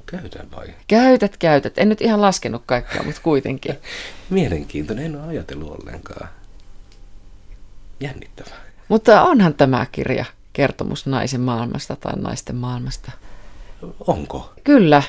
Käytän 0.05 0.51
vai? 0.51 0.67
Käytät, 0.87 1.37
käytät. 1.37 1.77
En 1.77 1.89
nyt 1.89 2.01
ihan 2.01 2.21
laskenut 2.21 2.63
kaikkea, 2.65 3.03
mutta 3.03 3.21
kuitenkin. 3.23 3.77
Mielenkiintoinen, 4.29 5.05
en 5.05 5.15
ole 5.15 5.27
ajatellut 5.27 5.71
ollenkaan. 5.71 6.29
Jännittävää. 7.99 8.57
Mutta 8.87 9.23
onhan 9.23 9.53
tämä 9.53 9.85
kirja 9.91 10.25
kertomus 10.53 11.05
naisen 11.05 11.41
maailmasta 11.41 11.95
tai 11.95 12.13
naisten 12.15 12.55
maailmasta. 12.55 13.11
Onko? 14.07 14.53
Kyllä. 14.63 15.03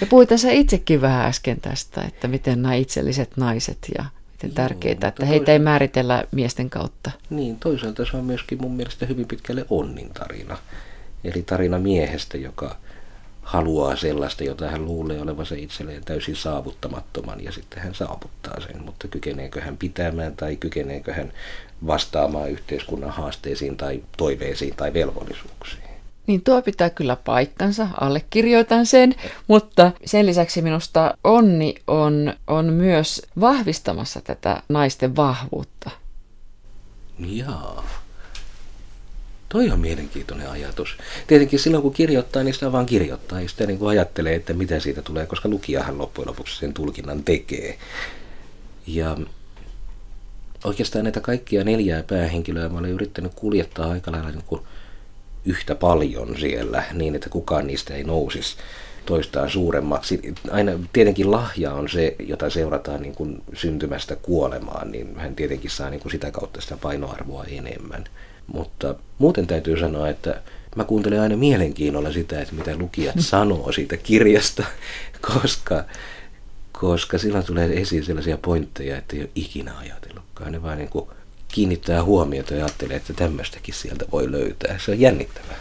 Ja 0.00 0.06
puhuit 0.06 0.28
tässä 0.28 0.50
itsekin 0.50 1.00
vähän 1.00 1.26
äsken 1.26 1.60
tästä, 1.60 2.02
että 2.02 2.28
miten 2.28 2.62
nämä 2.62 2.74
itselliset 2.74 3.36
naiset 3.36 3.78
ja 3.98 4.04
miten 4.32 4.48
Joo, 4.48 4.54
tärkeitä, 4.54 5.08
että 5.08 5.26
heitä 5.26 5.52
ei 5.52 5.58
määritellä 5.58 6.24
miesten 6.32 6.70
kautta. 6.70 7.10
Niin, 7.30 7.56
toisaalta 7.56 8.04
se 8.10 8.16
on 8.16 8.24
myöskin 8.24 8.60
mun 8.60 8.72
mielestä 8.72 9.06
hyvin 9.06 9.28
pitkälle 9.28 9.66
onnin 9.70 10.10
tarina. 10.10 10.58
Eli 11.24 11.42
tarina 11.42 11.78
miehestä, 11.78 12.38
joka 12.38 12.76
haluaa 13.42 13.96
sellaista, 13.96 14.44
jota 14.44 14.70
hän 14.70 14.84
luulee 14.84 15.20
olevansa 15.20 15.54
itselleen 15.54 16.04
täysin 16.04 16.36
saavuttamattoman 16.36 17.44
ja 17.44 17.52
sitten 17.52 17.82
hän 17.82 17.94
saavuttaa 17.94 18.60
sen, 18.60 18.84
mutta 18.84 19.08
kykeneekö 19.08 19.60
hän 19.60 19.76
pitämään 19.76 20.36
tai 20.36 20.56
kykeneekö 20.56 21.12
hän 21.12 21.32
vastaamaan 21.86 22.50
yhteiskunnan 22.50 23.10
haasteisiin 23.10 23.76
tai 23.76 24.02
toiveisiin 24.16 24.76
tai 24.76 24.94
velvollisuuksiin. 24.94 25.83
Niin 26.26 26.42
tuo 26.42 26.62
pitää 26.62 26.90
kyllä 26.90 27.16
paikkansa, 27.16 27.88
allekirjoitan 28.00 28.86
sen, 28.86 29.14
mutta 29.48 29.92
sen 30.04 30.26
lisäksi 30.26 30.62
minusta 30.62 31.14
onni 31.24 31.74
on, 31.86 32.34
on 32.46 32.72
myös 32.72 33.22
vahvistamassa 33.40 34.20
tätä 34.20 34.62
naisten 34.68 35.16
vahvuutta. 35.16 35.90
Jaa. 37.18 37.84
Toi 39.48 39.70
on 39.70 39.80
mielenkiintoinen 39.80 40.50
ajatus. 40.50 40.96
Tietenkin 41.26 41.58
silloin 41.58 41.82
kun 41.82 41.92
kirjoittaa, 41.92 42.42
niin 42.42 42.54
sitä 42.54 42.72
vaan 42.72 42.86
kirjoittaa. 42.86 43.40
Ei 43.40 43.48
sitä 43.48 43.66
niin 43.66 43.78
kuin 43.78 43.88
ajattelee, 43.88 44.34
että 44.34 44.54
mitä 44.54 44.80
siitä 44.80 45.02
tulee, 45.02 45.26
koska 45.26 45.48
lukijahan 45.48 45.98
loppujen 45.98 46.28
lopuksi 46.28 46.58
sen 46.58 46.74
tulkinnan 46.74 47.24
tekee. 47.24 47.78
Ja 48.86 49.16
oikeastaan 50.64 51.04
näitä 51.04 51.20
kaikkia 51.20 51.64
neljää 51.64 52.02
päähenkilöä 52.02 52.68
mä 52.68 52.78
olen 52.78 52.90
yrittänyt 52.90 53.34
kuljettaa 53.34 53.90
aika 53.90 54.12
lailla 54.12 54.30
niin 54.30 54.44
kuin 54.46 54.62
yhtä 55.44 55.74
paljon 55.74 56.36
siellä, 56.40 56.84
niin 56.92 57.14
että 57.14 57.28
kukaan 57.28 57.66
niistä 57.66 57.94
ei 57.94 58.04
nousisi 58.04 58.56
toistaan 59.06 59.50
suuremmaksi. 59.50 60.34
Aina 60.50 60.72
tietenkin 60.92 61.30
lahja 61.30 61.72
on 61.72 61.88
se, 61.88 62.16
jota 62.18 62.50
seurataan 62.50 63.02
niin 63.02 63.14
kuin 63.14 63.42
syntymästä 63.54 64.16
kuolemaan, 64.16 64.92
niin 64.92 65.16
hän 65.16 65.36
tietenkin 65.36 65.70
saa 65.70 65.90
niin 65.90 66.00
kuin 66.00 66.12
sitä 66.12 66.30
kautta 66.30 66.60
sitä 66.60 66.76
painoarvoa 66.76 67.44
enemmän. 67.44 68.04
Mutta 68.46 68.94
muuten 69.18 69.46
täytyy 69.46 69.78
sanoa, 69.78 70.08
että 70.08 70.40
mä 70.76 70.84
kuuntelen 70.84 71.20
aina 71.20 71.36
mielenkiinnolla 71.36 72.12
sitä, 72.12 72.40
että 72.40 72.54
mitä 72.54 72.76
lukijat 72.76 73.16
sanoo 73.30 73.72
siitä 73.72 73.96
kirjasta, 73.96 74.64
koska, 75.20 75.84
koska 76.72 77.18
silloin 77.18 77.46
tulee 77.46 77.80
esiin 77.80 78.04
sellaisia 78.04 78.38
pointteja, 78.38 78.96
että 78.96 79.16
ei 79.16 79.22
ole 79.22 79.30
ikinä 79.34 79.78
ajatellutkaan. 79.78 80.52
Ne 80.52 80.62
vaan 80.62 80.78
niin 80.78 80.90
kuin 80.90 81.08
kiinnittää 81.54 82.04
huomiota 82.04 82.54
ja 82.54 82.64
ajattelee, 82.64 82.96
että 82.96 83.12
tämmöistäkin 83.12 83.74
sieltä 83.74 84.04
voi 84.12 84.32
löytää. 84.32 84.78
Se 84.78 84.90
on 84.90 85.00
jännittävää. 85.00 85.56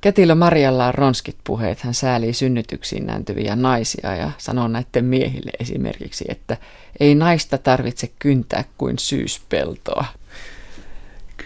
Kätilö 0.00 0.34
Marjalla 0.34 0.86
on 0.86 0.94
ronskit 0.94 1.36
puheet. 1.44 1.80
Hän 1.80 1.94
säälii 1.94 2.32
synnytyksiin 2.32 3.06
nääntyviä 3.06 3.56
naisia 3.56 4.16
ja 4.16 4.30
sanoo 4.38 4.68
näiden 4.68 5.04
miehille 5.04 5.50
esimerkiksi, 5.60 6.24
että 6.28 6.56
ei 7.00 7.14
naista 7.14 7.58
tarvitse 7.58 8.10
kyntää 8.18 8.64
kuin 8.78 8.98
syyspeltoa. 8.98 10.04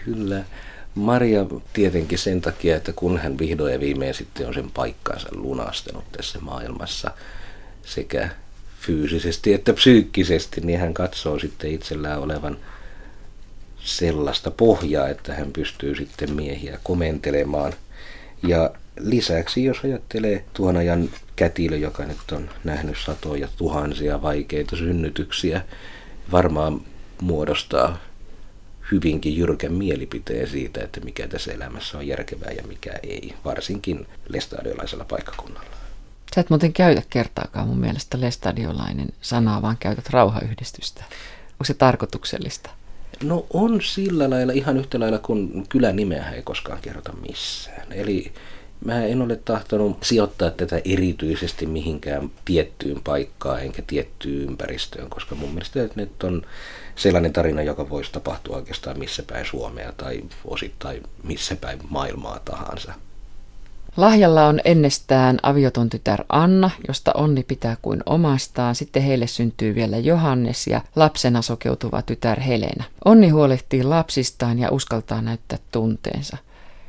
Kyllä. 0.05 0.43
Maria 0.95 1.45
tietenkin 1.73 2.17
sen 2.17 2.41
takia, 2.41 2.75
että 2.75 2.93
kun 2.93 3.17
hän 3.17 3.39
vihdoin 3.39 3.73
ja 3.73 3.79
viimein 3.79 4.13
sitten 4.13 4.47
on 4.47 4.53
sen 4.53 4.71
paikkaansa 4.71 5.29
lunastanut 5.31 6.11
tässä 6.11 6.39
maailmassa 6.39 7.11
sekä 7.83 8.29
fyysisesti 8.79 9.53
että 9.53 9.73
psyykkisesti, 9.73 10.61
niin 10.61 10.79
hän 10.79 10.93
katsoo 10.93 11.39
sitten 11.39 11.71
itsellään 11.71 12.19
olevan 12.19 12.57
sellaista 13.85 14.51
pohjaa, 14.51 15.09
että 15.09 15.33
hän 15.33 15.51
pystyy 15.51 15.95
sitten 15.95 16.33
miehiä 16.33 16.79
komentelemaan. 16.83 17.73
Ja 18.43 18.71
lisäksi, 18.99 19.63
jos 19.63 19.77
ajattelee 19.83 20.45
tuon 20.53 20.77
ajan 20.77 21.09
kätilö, 21.35 21.77
joka 21.77 22.05
nyt 22.05 22.31
on 22.31 22.49
nähnyt 22.63 22.97
satoja 23.05 23.47
tuhansia 23.57 24.21
vaikeita 24.21 24.75
synnytyksiä, 24.75 25.61
varmaan 26.31 26.81
muodostaa 27.21 27.97
hyvinkin 28.91 29.37
jyrkän 29.37 29.73
mielipiteen 29.73 30.47
siitä, 30.47 30.83
että 30.83 30.99
mikä 30.99 31.27
tässä 31.27 31.51
elämässä 31.51 31.97
on 31.97 32.07
järkevää 32.07 32.51
ja 32.51 32.63
mikä 32.67 32.91
ei, 33.03 33.33
varsinkin 33.45 34.07
lestadiolaisella 34.29 35.05
paikkakunnalla. 35.05 35.69
Sä 36.35 36.41
et 36.41 36.49
muuten 36.49 36.73
käytä 36.73 37.01
kertaakaan 37.09 37.67
mun 37.67 37.79
mielestä 37.79 38.21
lestadiolainen 38.21 39.09
sanaa, 39.21 39.61
vaan 39.61 39.77
käytät 39.79 40.09
rauhayhdistystä. 40.09 41.03
Onko 41.51 41.63
se 41.63 41.73
tarkoituksellista? 41.73 42.69
No 43.23 43.45
on 43.53 43.81
sillä 43.81 44.29
lailla 44.29 44.53
ihan 44.53 44.77
yhtä 44.77 44.99
lailla 44.99 45.19
kuin 45.19 45.67
kylän 45.69 45.95
nimeä 45.95 46.31
ei 46.31 46.41
koskaan 46.41 46.81
kerrota 46.81 47.13
missään. 47.13 47.91
Eli 47.91 48.31
mä 48.85 49.05
en 49.05 49.21
ole 49.21 49.35
tahtonut 49.35 50.03
sijoittaa 50.03 50.51
tätä 50.51 50.81
erityisesti 50.85 51.65
mihinkään 51.65 52.31
tiettyyn 52.45 53.01
paikkaan 53.03 53.61
enkä 53.61 53.81
tiettyyn 53.87 54.49
ympäristöön, 54.49 55.09
koska 55.09 55.35
mun 55.35 55.49
mielestä 55.49 55.83
että 55.83 56.01
nyt 56.01 56.23
on 56.23 56.41
sellainen 56.95 57.33
tarina, 57.33 57.61
joka 57.61 57.89
voisi 57.89 58.11
tapahtua 58.11 58.55
oikeastaan 58.55 58.99
missä 58.99 59.23
päin 59.23 59.45
Suomea 59.45 59.91
tai 59.91 60.23
osittain 60.45 61.03
missä 61.23 61.55
päin 61.55 61.79
maailmaa 61.89 62.39
tahansa. 62.45 62.93
Lahjalla 63.97 64.47
on 64.47 64.59
ennestään 64.65 65.37
avioton 65.43 65.89
tytär 65.89 66.23
Anna, 66.29 66.69
josta 66.87 67.11
onni 67.13 67.43
pitää 67.43 67.77
kuin 67.81 68.03
omastaan. 68.05 68.75
Sitten 68.75 69.03
heille 69.03 69.27
syntyy 69.27 69.75
vielä 69.75 69.97
Johannes 69.97 70.67
ja 70.67 70.81
lapsena 70.95 71.41
sokeutuva 71.41 72.01
tytär 72.01 72.39
Helena. 72.39 72.83
Onni 73.05 73.29
huolehtii 73.29 73.83
lapsistaan 73.83 74.59
ja 74.59 74.71
uskaltaa 74.71 75.21
näyttää 75.21 75.59
tunteensa. 75.71 76.37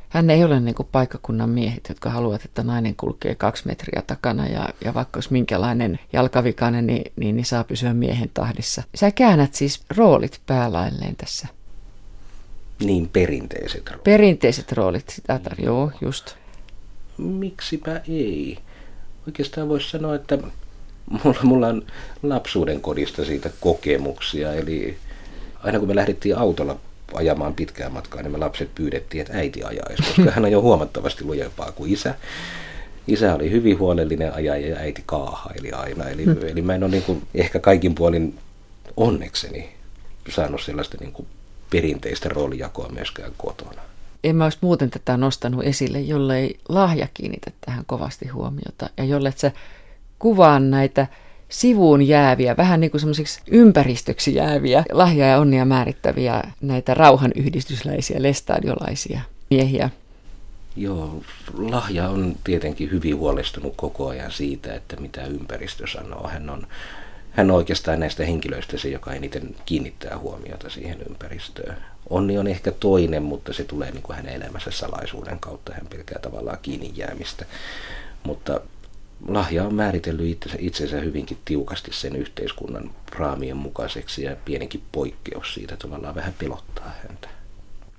Hän 0.09 0.29
ei 0.29 0.43
ole 0.43 0.59
niin 0.59 0.75
kuin 0.75 0.89
paikkakunnan 0.91 1.49
miehet, 1.49 1.85
jotka 1.89 2.09
haluavat, 2.09 2.45
että 2.45 2.63
nainen 2.63 2.95
kulkee 2.95 3.35
kaksi 3.35 3.67
metriä 3.67 4.01
takana 4.07 4.47
ja, 4.47 4.69
ja 4.85 4.93
vaikka 4.93 5.17
olisi 5.17 5.33
minkälainen 5.33 5.99
jalkavikainen, 6.13 6.87
niin, 6.87 7.11
niin, 7.15 7.35
niin 7.35 7.45
saa 7.45 7.63
pysyä 7.63 7.93
miehen 7.93 8.31
tahdissa. 8.33 8.83
Sä 8.95 9.11
käännät 9.11 9.53
siis 9.53 9.81
roolit 9.97 10.41
päälailleen 10.45 11.15
tässä. 11.15 11.47
Niin, 12.83 13.09
perinteiset 13.09 13.87
roolit. 13.89 14.03
Perinteiset 14.03 14.71
roolit, 14.71 15.09
sitä 15.09 15.39
tarjoaa, 15.39 15.91
just 16.01 16.35
miksipä 17.17 18.01
ei. 18.09 18.57
Oikeastaan 19.27 19.69
voisi 19.69 19.89
sanoa, 19.89 20.15
että 20.15 20.37
mulla, 21.23 21.39
mulla 21.43 21.67
on 21.67 21.85
lapsuuden 22.23 22.81
kodista 22.81 23.25
siitä 23.25 23.49
kokemuksia. 23.61 24.53
Eli 24.53 24.97
aina 25.63 25.79
kun 25.79 25.87
me 25.87 25.95
lähdettiin 25.95 26.37
autolla 26.37 26.77
ajamaan 27.13 27.53
pitkää 27.53 27.89
matkaa, 27.89 28.21
niin 28.21 28.31
me 28.31 28.37
lapset 28.37 28.75
pyydettiin, 28.75 29.21
että 29.21 29.37
äiti 29.37 29.63
ajaisi, 29.63 30.03
koska 30.03 30.31
hän 30.31 30.45
on 30.45 30.51
jo 30.51 30.61
huomattavasti 30.61 31.23
lujempaa 31.23 31.71
kuin 31.71 31.93
isä. 31.93 32.15
Isä 33.07 33.35
oli 33.35 33.51
hyvin 33.51 33.79
huolellinen 33.79 34.33
ajaja 34.33 34.67
ja 34.67 34.77
äiti 34.77 35.03
kaahaili 35.05 35.71
aina. 35.71 36.09
Eli, 36.09 36.25
hmm. 36.25 36.47
eli 36.47 36.61
mä 36.61 36.75
en 36.75 36.83
ole 36.83 36.91
niin 36.91 37.03
kuin, 37.03 37.27
ehkä 37.35 37.59
kaikin 37.59 37.95
puolin 37.95 38.39
onnekseni 38.97 39.69
saanut 40.29 40.61
sellaista 40.61 40.97
niin 40.99 41.11
kuin 41.11 41.27
perinteistä 41.69 42.29
roolijakoa 42.29 42.89
myöskään 42.89 43.31
kotona 43.37 43.81
en 44.23 44.35
mä 44.35 44.43
olisi 44.43 44.57
muuten 44.61 44.89
tätä 44.89 45.17
nostanut 45.17 45.63
esille, 45.63 46.01
jollei 46.01 46.59
lahja 46.69 47.07
kiinnitä 47.13 47.51
tähän 47.65 47.83
kovasti 47.85 48.27
huomiota 48.27 48.89
ja 48.97 49.03
jolle 49.03 49.33
se 49.35 49.53
kuvaa 50.19 50.59
näitä 50.59 51.07
sivuun 51.49 52.07
jääviä, 52.07 52.57
vähän 52.57 52.79
niin 52.79 52.91
kuin 52.91 53.01
semmoisiksi 53.01 53.41
ympäristöksi 53.47 54.35
jääviä, 54.35 54.83
lahja 54.91 55.27
ja 55.27 55.39
onnia 55.39 55.65
määrittäviä 55.65 56.43
näitä 56.61 56.93
rauhanyhdistysläisiä, 56.93 58.21
lestadiolaisia 58.21 59.21
miehiä. 59.49 59.89
Joo, 60.75 61.21
lahja 61.53 62.09
on 62.09 62.35
tietenkin 62.43 62.91
hyvin 62.91 63.17
huolestunut 63.17 63.73
koko 63.75 64.07
ajan 64.07 64.31
siitä, 64.31 64.73
että 64.75 64.95
mitä 64.95 65.25
ympäristö 65.25 65.87
sanoo. 65.87 66.27
Hän 66.27 66.49
on, 66.49 66.67
hän 67.31 67.51
on 67.51 67.57
oikeastaan 67.57 67.99
näistä 67.99 68.25
henkilöistä 68.25 68.77
se, 68.77 68.89
joka 68.89 69.13
eniten 69.13 69.55
kiinnittää 69.65 70.17
huomiota 70.17 70.69
siihen 70.69 70.97
ympäristöön. 71.09 71.77
Onni 72.09 72.37
on 72.37 72.47
ehkä 72.47 72.71
toinen, 72.71 73.23
mutta 73.23 73.53
se 73.53 73.63
tulee 73.63 73.91
niin 73.91 74.03
kuin 74.03 74.15
hänen 74.15 74.33
elämänsä 74.33 74.71
salaisuuden 74.71 75.39
kautta. 75.39 75.73
Hän 75.73 75.87
pelkää 75.87 76.19
tavallaan 76.21 76.59
kiinni 76.61 76.91
jäämistä. 76.95 77.45
Mutta 78.23 78.61
lahja 79.27 79.63
on 79.63 79.73
määritellyt 79.73 80.27
itsensä, 80.27 80.57
itsensä 80.59 80.99
hyvinkin 80.99 81.37
tiukasti 81.45 81.93
sen 81.93 82.15
yhteiskunnan 82.15 82.91
raamien 83.15 83.57
mukaiseksi 83.57 84.23
ja 84.23 84.35
pienenkin 84.45 84.83
poikkeus 84.91 85.53
siitä 85.53 85.77
tavallaan 85.77 86.15
vähän 86.15 86.33
pelottaa 86.39 86.91
häntä. 87.07 87.29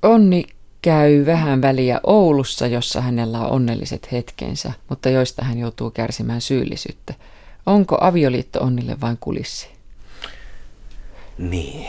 Onni 0.02 0.44
käy 0.82 1.26
vähän 1.26 1.62
väliä 1.62 2.00
Oulussa, 2.04 2.66
jossa 2.66 3.00
hänellä 3.00 3.40
on 3.40 3.50
onnelliset 3.50 4.12
hetkensä, 4.12 4.72
mutta 4.88 5.08
joista 5.08 5.44
hän 5.44 5.58
joutuu 5.58 5.90
kärsimään 5.90 6.40
syyllisyyttä. 6.40 7.14
Onko 7.66 7.98
avioliitto 8.00 8.60
Onnille 8.60 9.00
vain 9.00 9.18
kulissi? 9.20 9.68
Niin, 11.38 11.86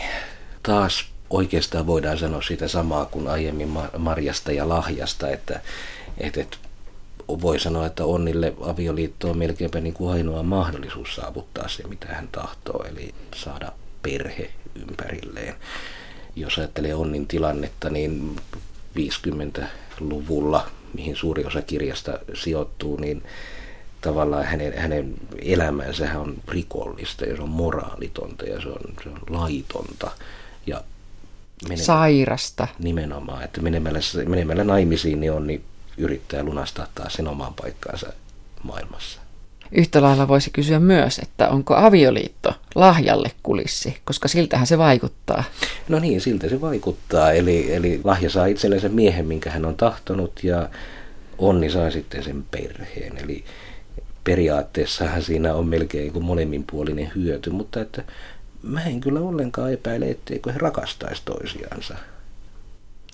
taas 0.63 1.05
oikeastaan 1.29 1.87
voidaan 1.87 2.17
sanoa 2.17 2.41
sitä 2.41 2.67
samaa 2.67 3.05
kuin 3.05 3.27
aiemmin 3.27 3.77
Marjasta 3.97 4.51
ja 4.51 4.69
Lahjasta, 4.69 5.29
että, 5.29 5.61
että, 6.17 6.41
että 6.41 6.57
voi 7.27 7.59
sanoa, 7.59 7.85
että 7.85 8.05
Onnille 8.05 8.53
avioliitto 8.61 9.29
on 9.29 9.37
melkeinpä 9.37 9.81
niin 9.81 9.93
kuin 9.93 10.11
ainoa 10.11 10.43
mahdollisuus 10.43 11.15
saavuttaa 11.15 11.67
se, 11.67 11.87
mitä 11.87 12.07
hän 12.07 12.27
tahtoo, 12.31 12.83
eli 12.83 13.15
saada 13.35 13.71
perhe 14.03 14.51
ympärilleen. 14.75 15.55
Jos 16.35 16.57
ajattelee 16.57 16.95
Onnin 16.95 17.27
tilannetta, 17.27 17.89
niin 17.89 18.35
50-luvulla, 18.95 20.69
mihin 20.93 21.15
suuri 21.15 21.45
osa 21.45 21.61
kirjasta 21.61 22.19
sijoittuu, 22.33 22.97
niin 22.97 23.23
tavallaan 24.01 24.45
hänen, 24.45 24.77
hänen 24.77 25.13
elämänsä 25.41 26.19
on 26.19 26.35
rikollista 26.47 27.25
ja 27.25 27.35
se 27.35 27.41
on 27.41 27.49
moraalitonta 27.49 28.45
ja 28.45 28.61
se 28.61 28.67
on, 28.69 28.81
se 29.03 29.09
on 29.09 29.19
laitonta. 29.29 30.11
Ja 30.67 30.83
menemällä, 31.63 31.86
Sairasta. 31.86 32.67
Nimenomaan, 32.80 33.43
että 33.43 33.62
menemällä, 33.62 34.00
menemällä 34.28 34.63
naimisiin 34.63 35.19
niin 35.19 35.32
on 35.32 35.48
niin 35.48 35.63
yrittää 35.98 36.43
lunastaa 36.43 36.88
taas 36.95 37.13
sen 37.13 37.28
omaan 37.28 37.54
paikkaansa 37.54 38.08
maailmassa. 38.63 39.19
Yhtä 39.72 40.02
lailla 40.02 40.28
voisi 40.28 40.50
kysyä 40.52 40.80
myös, 40.80 41.19
että 41.19 41.50
onko 41.50 41.76
avioliitto 41.76 42.54
lahjalle 42.76 43.32
kulissi, 43.43 43.98
koska 44.06 44.28
siltähän 44.28 44.67
se 44.67 44.78
vaikuttaa. 44.78 45.43
No 45.89 46.00
niin, 46.00 46.22
siltä 46.22 46.50
se 46.50 46.62
vaikuttaa. 46.62 47.32
Eli, 47.32 47.74
eli 47.74 48.02
lahja 48.04 48.30
saa 48.30 48.45
itsellensä 48.45 48.89
miehen, 48.89 49.26
minkä 49.26 49.52
hän 49.52 49.65
on 49.65 49.76
tahtonut 49.76 50.43
ja 50.43 50.69
onni 51.38 51.69
saa 51.69 51.91
sitten 51.91 52.24
sen 52.24 52.43
perheen. 52.52 53.17
Eli 53.17 53.43
periaatteessahan 54.24 55.22
siinä 55.22 55.54
on 55.54 55.67
melkein 55.67 56.13
kuin 56.13 56.26
molemminpuolinen 56.26 57.12
hyöty, 57.15 57.50
mutta 57.50 57.82
että 57.82 58.04
mä 58.63 58.84
en 58.84 59.02
kyllä 59.02 59.19
ollenkaan 59.19 59.74
epäile, 59.74 60.10
etteikö 60.10 60.52
he 60.52 60.58
rakastaisi 60.60 61.22
toisiansa. 61.26 61.95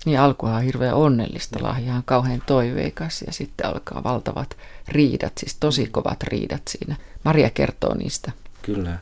Niin 0.05 0.19
alkuhan 0.19 0.55
on 0.55 0.61
hirveän 0.61 0.95
onnellista, 0.95 1.63
lahja 1.63 1.95
on 1.95 2.03
kauhean 2.05 2.43
toiveikas 2.45 3.21
ja 3.27 3.33
sitten 3.33 3.65
alkaa 3.65 4.03
valtavat 4.03 4.57
riidat, 4.87 5.33
siis 5.37 5.57
tosi 5.59 5.87
kovat 5.91 6.23
riidat 6.23 6.61
siinä. 6.67 6.95
Maria 7.23 7.49
kertoo 7.49 7.95
niistä. 7.95 8.31
Kyllä. 8.61 8.97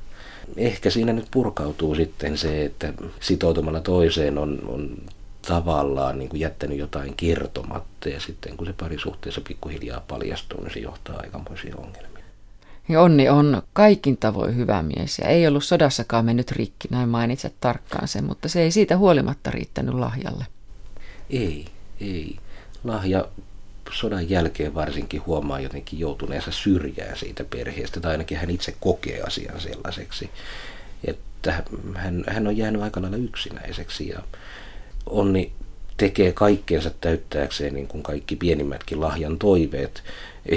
Ehkä 0.57 0.89
siinä 0.89 1.13
nyt 1.13 1.27
purkautuu 1.31 1.95
sitten 1.95 2.37
se, 2.37 2.65
että 2.65 2.93
sitoutumalla 3.19 3.79
toiseen 3.79 4.37
on, 4.37 4.59
on 4.67 4.97
tavallaan 5.47 6.19
niin 6.19 6.29
kuin 6.29 6.39
jättänyt 6.39 6.77
jotain 6.77 7.15
kertomatta 7.15 8.09
ja 8.09 8.19
sitten 8.19 8.57
kun 8.57 8.67
se 8.67 8.73
parisuhteessa 8.73 9.41
pikkuhiljaa 9.47 10.03
paljastuu, 10.07 10.61
niin 10.61 10.73
se 10.73 10.79
johtaa 10.79 11.19
aikamoisiin 11.19 11.79
ongelmiin. 11.79 12.12
Ja 12.89 13.01
Onni 13.01 13.29
on 13.29 13.61
kaikin 13.73 14.17
tavoin 14.17 14.55
hyvä 14.55 14.81
mies 14.81 15.19
ja 15.19 15.27
ei 15.27 15.47
ollut 15.47 15.63
sodassakaan 15.63 16.25
mennyt 16.25 16.51
rikki, 16.51 16.87
näin 16.91 17.09
mainitset 17.09 17.53
tarkkaan 17.59 18.07
sen, 18.07 18.23
mutta 18.23 18.49
se 18.49 18.61
ei 18.61 18.71
siitä 18.71 18.97
huolimatta 18.97 19.51
riittänyt 19.51 19.93
lahjalle. 19.95 20.45
Ei, 21.29 21.65
ei. 22.01 22.35
Lahja 22.83 23.27
sodan 23.91 24.29
jälkeen 24.29 24.73
varsinkin 24.73 25.25
huomaa 25.25 25.59
jotenkin 25.59 25.99
joutuneensa 25.99 26.51
syrjään 26.51 27.17
siitä 27.17 27.43
perheestä, 27.43 27.99
tai 27.99 28.11
ainakin 28.11 28.37
hän 28.37 28.49
itse 28.49 28.75
kokee 28.79 29.21
asian 29.21 29.59
sellaiseksi, 29.59 30.29
että 31.05 31.63
hän, 31.95 32.23
hän 32.27 32.47
on 32.47 32.57
jäänyt 32.57 32.81
aika 32.81 33.01
lailla 33.01 33.17
yksinäiseksi 33.17 34.07
ja 34.07 34.19
Onni 35.05 35.51
tekee 35.97 36.31
kaikkeensa 36.31 36.91
täyttääkseen 37.01 37.73
niin 37.73 37.87
kuin 37.87 38.03
kaikki 38.03 38.35
pienimmätkin 38.35 39.01
lahjan 39.01 39.39
toiveet, 39.39 40.03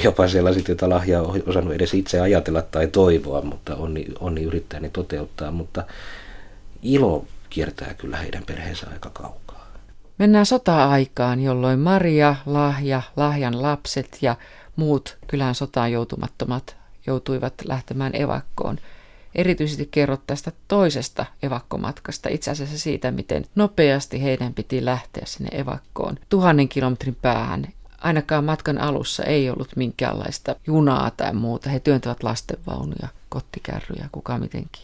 jopa 0.05 0.29
sellaiset, 0.29 0.69
joita 0.69 0.89
lahja 0.89 1.23
on 1.23 1.43
osannut 1.47 1.75
edes 1.75 1.95
itse 1.95 2.21
ajatella 2.21 2.63
tai 2.63 2.87
toivoa, 2.87 3.43
mutta 3.43 3.77
Onni, 3.77 4.07
onni 4.21 4.43
yrittää 4.43 4.81
ne 4.81 4.89
toteuttaa, 4.89 5.51
mutta 5.51 5.85
ilo 6.83 7.25
kiertää 7.51 7.95
kyllä 7.95 8.17
heidän 8.17 8.43
perheensä 8.47 8.87
aika 8.93 9.11
kauan. 9.11 9.47
Mennään 10.19 10.47
sota-aikaan, 10.47 11.41
jolloin 11.41 11.79
Maria, 11.79 12.37
Lahja, 12.47 13.03
Lahjan 13.17 13.63
lapset 13.63 14.19
ja 14.23 14.37
muut 14.77 15.17
kylään 15.27 15.55
sotaan 15.55 15.93
joutumattomat 15.93 16.77
joutuivat 17.07 17.55
lähtemään 17.65 18.17
evakkoon. 18.17 18.79
Erityisesti 19.37 19.89
kerrot 19.91 20.21
tästä 20.27 20.53
toisesta 20.69 21.27
evakkomatkasta, 21.43 22.29
itse 22.29 22.51
asiassa 22.51 22.79
siitä, 22.79 23.11
miten 23.11 23.45
nopeasti 23.55 24.23
heidän 24.23 24.55
piti 24.55 24.85
lähteä 24.85 25.23
sinne 25.27 25.59
evakkoon. 25.59 26.19
Tuhannen 26.29 26.69
kilometrin 26.69 27.17
päähän. 27.23 27.69
Ainakaan 27.99 28.45
matkan 28.45 28.79
alussa 28.79 29.25
ei 29.25 29.51
ollut 29.51 29.77
minkäänlaista 29.77 30.57
junaa 30.67 31.11
tai 31.17 31.35
muuta. 31.35 31.71
He 31.71 31.81
työntävät 31.81 32.23
lastenvaunuja, 32.23 33.09
kottikärryjä, 33.29 34.09
kuka 34.13 34.39
mitenkin. 34.39 34.83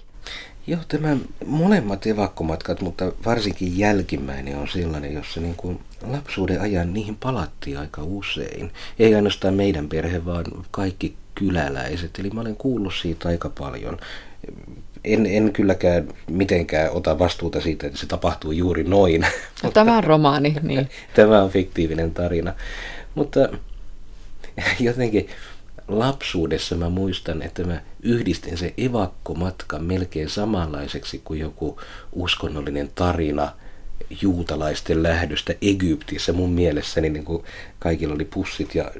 Joo, 0.67 0.81
tämä 0.89 1.17
molemmat 1.47 2.07
evakkomatkat, 2.07 2.81
mutta 2.81 3.13
varsinkin 3.25 3.79
jälkimmäinen 3.79 4.59
on 4.59 4.69
sellainen, 4.69 5.15
jossa 5.15 5.41
niin 5.41 5.55
kuin 5.57 5.81
lapsuuden 6.03 6.61
ajan 6.61 6.93
niihin 6.93 7.17
palattiin 7.17 7.79
aika 7.79 8.03
usein. 8.05 8.71
Ei 8.99 9.15
ainoastaan 9.15 9.55
meidän 9.55 9.89
perhe, 9.89 10.25
vaan 10.25 10.45
kaikki 10.71 11.17
kyläläiset. 11.35 12.19
Eli 12.19 12.31
mä 12.31 12.41
olen 12.41 12.57
kuullut 12.57 12.95
siitä 12.95 13.29
aika 13.29 13.49
paljon. 13.59 13.97
En, 15.05 15.27
en 15.27 15.53
kylläkään 15.53 16.09
mitenkään 16.31 16.91
ota 16.91 17.19
vastuuta 17.19 17.61
siitä, 17.61 17.87
että 17.87 17.99
se 17.99 18.07
tapahtuu 18.07 18.53
juuri 18.53 18.85
noin. 18.85 19.27
No, 19.63 19.71
tämä 19.71 19.97
on 19.97 20.05
romaani, 20.05 20.57
niin. 20.63 20.89
tämä 21.15 21.43
on 21.43 21.51
fiktiivinen 21.51 22.15
tarina. 22.15 22.55
Mutta 23.15 23.49
jotenkin 24.81 25.29
lapsuudessa 25.89 26.77
mä 26.77 26.89
muistan, 26.89 27.43
että 27.43 27.65
mä 27.65 27.81
yhdistin 28.03 28.59
se 28.59 28.75
evakkomatka 28.79 29.79
melkein 29.79 30.29
samanlaiseksi 30.29 31.21
kuin 31.25 31.41
joku 31.41 31.81
uskonnollinen 32.13 32.91
tarina 32.95 33.53
juutalaisten 34.23 35.03
lähdöstä 35.03 35.55
Egyptissä. 35.63 36.33
Mun 36.33 36.51
mielessäni 36.51 37.11
niin 37.11 37.25
kuin 37.25 37.45
kaikilla 37.79 38.15
oli 38.15 38.25
pussit 38.25 38.75
ja 38.75 38.91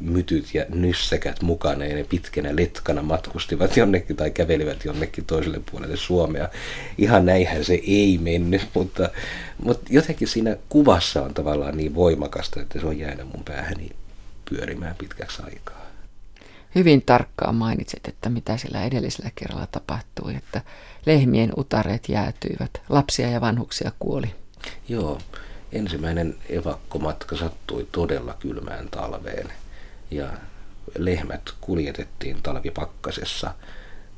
mytyt 0.00 0.54
ja 0.54 0.64
nyssäkät 0.68 1.42
mukana 1.42 1.84
ja 1.84 1.96
ne 1.96 2.04
pitkänä 2.04 2.56
letkana 2.56 3.02
matkustivat 3.02 3.76
jonnekin 3.76 4.16
tai 4.16 4.30
kävelivät 4.30 4.84
jonnekin 4.84 5.24
toiselle 5.24 5.60
puolelle 5.70 5.96
Suomea. 5.96 6.48
Ihan 6.98 7.26
näinhän 7.26 7.64
se 7.64 7.80
ei 7.86 8.18
mennyt, 8.22 8.68
mutta, 8.74 9.10
mutta 9.62 9.86
jotenkin 9.90 10.28
siinä 10.28 10.56
kuvassa 10.68 11.22
on 11.22 11.34
tavallaan 11.34 11.76
niin 11.76 11.94
voimakasta, 11.94 12.60
että 12.60 12.80
se 12.80 12.86
on 12.86 12.98
jäänyt 12.98 13.26
mun 13.34 13.44
päähäni 13.44 13.90
pyörimään 14.50 14.96
pitkäksi 14.96 15.42
aikaa 15.42 15.88
hyvin 16.74 17.02
tarkkaan 17.06 17.54
mainitset, 17.54 18.08
että 18.08 18.28
mitä 18.28 18.56
sillä 18.56 18.84
edellisellä 18.84 19.30
kerralla 19.34 19.66
tapahtui, 19.66 20.34
että 20.34 20.62
lehmien 21.06 21.52
utareet 21.56 22.08
jäätyivät, 22.08 22.70
lapsia 22.88 23.30
ja 23.30 23.40
vanhuksia 23.40 23.92
kuoli. 23.98 24.34
Joo, 24.88 25.18
ensimmäinen 25.72 26.34
evakkomatka 26.48 27.36
sattui 27.36 27.88
todella 27.92 28.34
kylmään 28.40 28.88
talveen 28.90 29.52
ja 30.10 30.28
lehmät 30.98 31.42
kuljetettiin 31.60 32.42
talvipakkasessa 32.42 33.54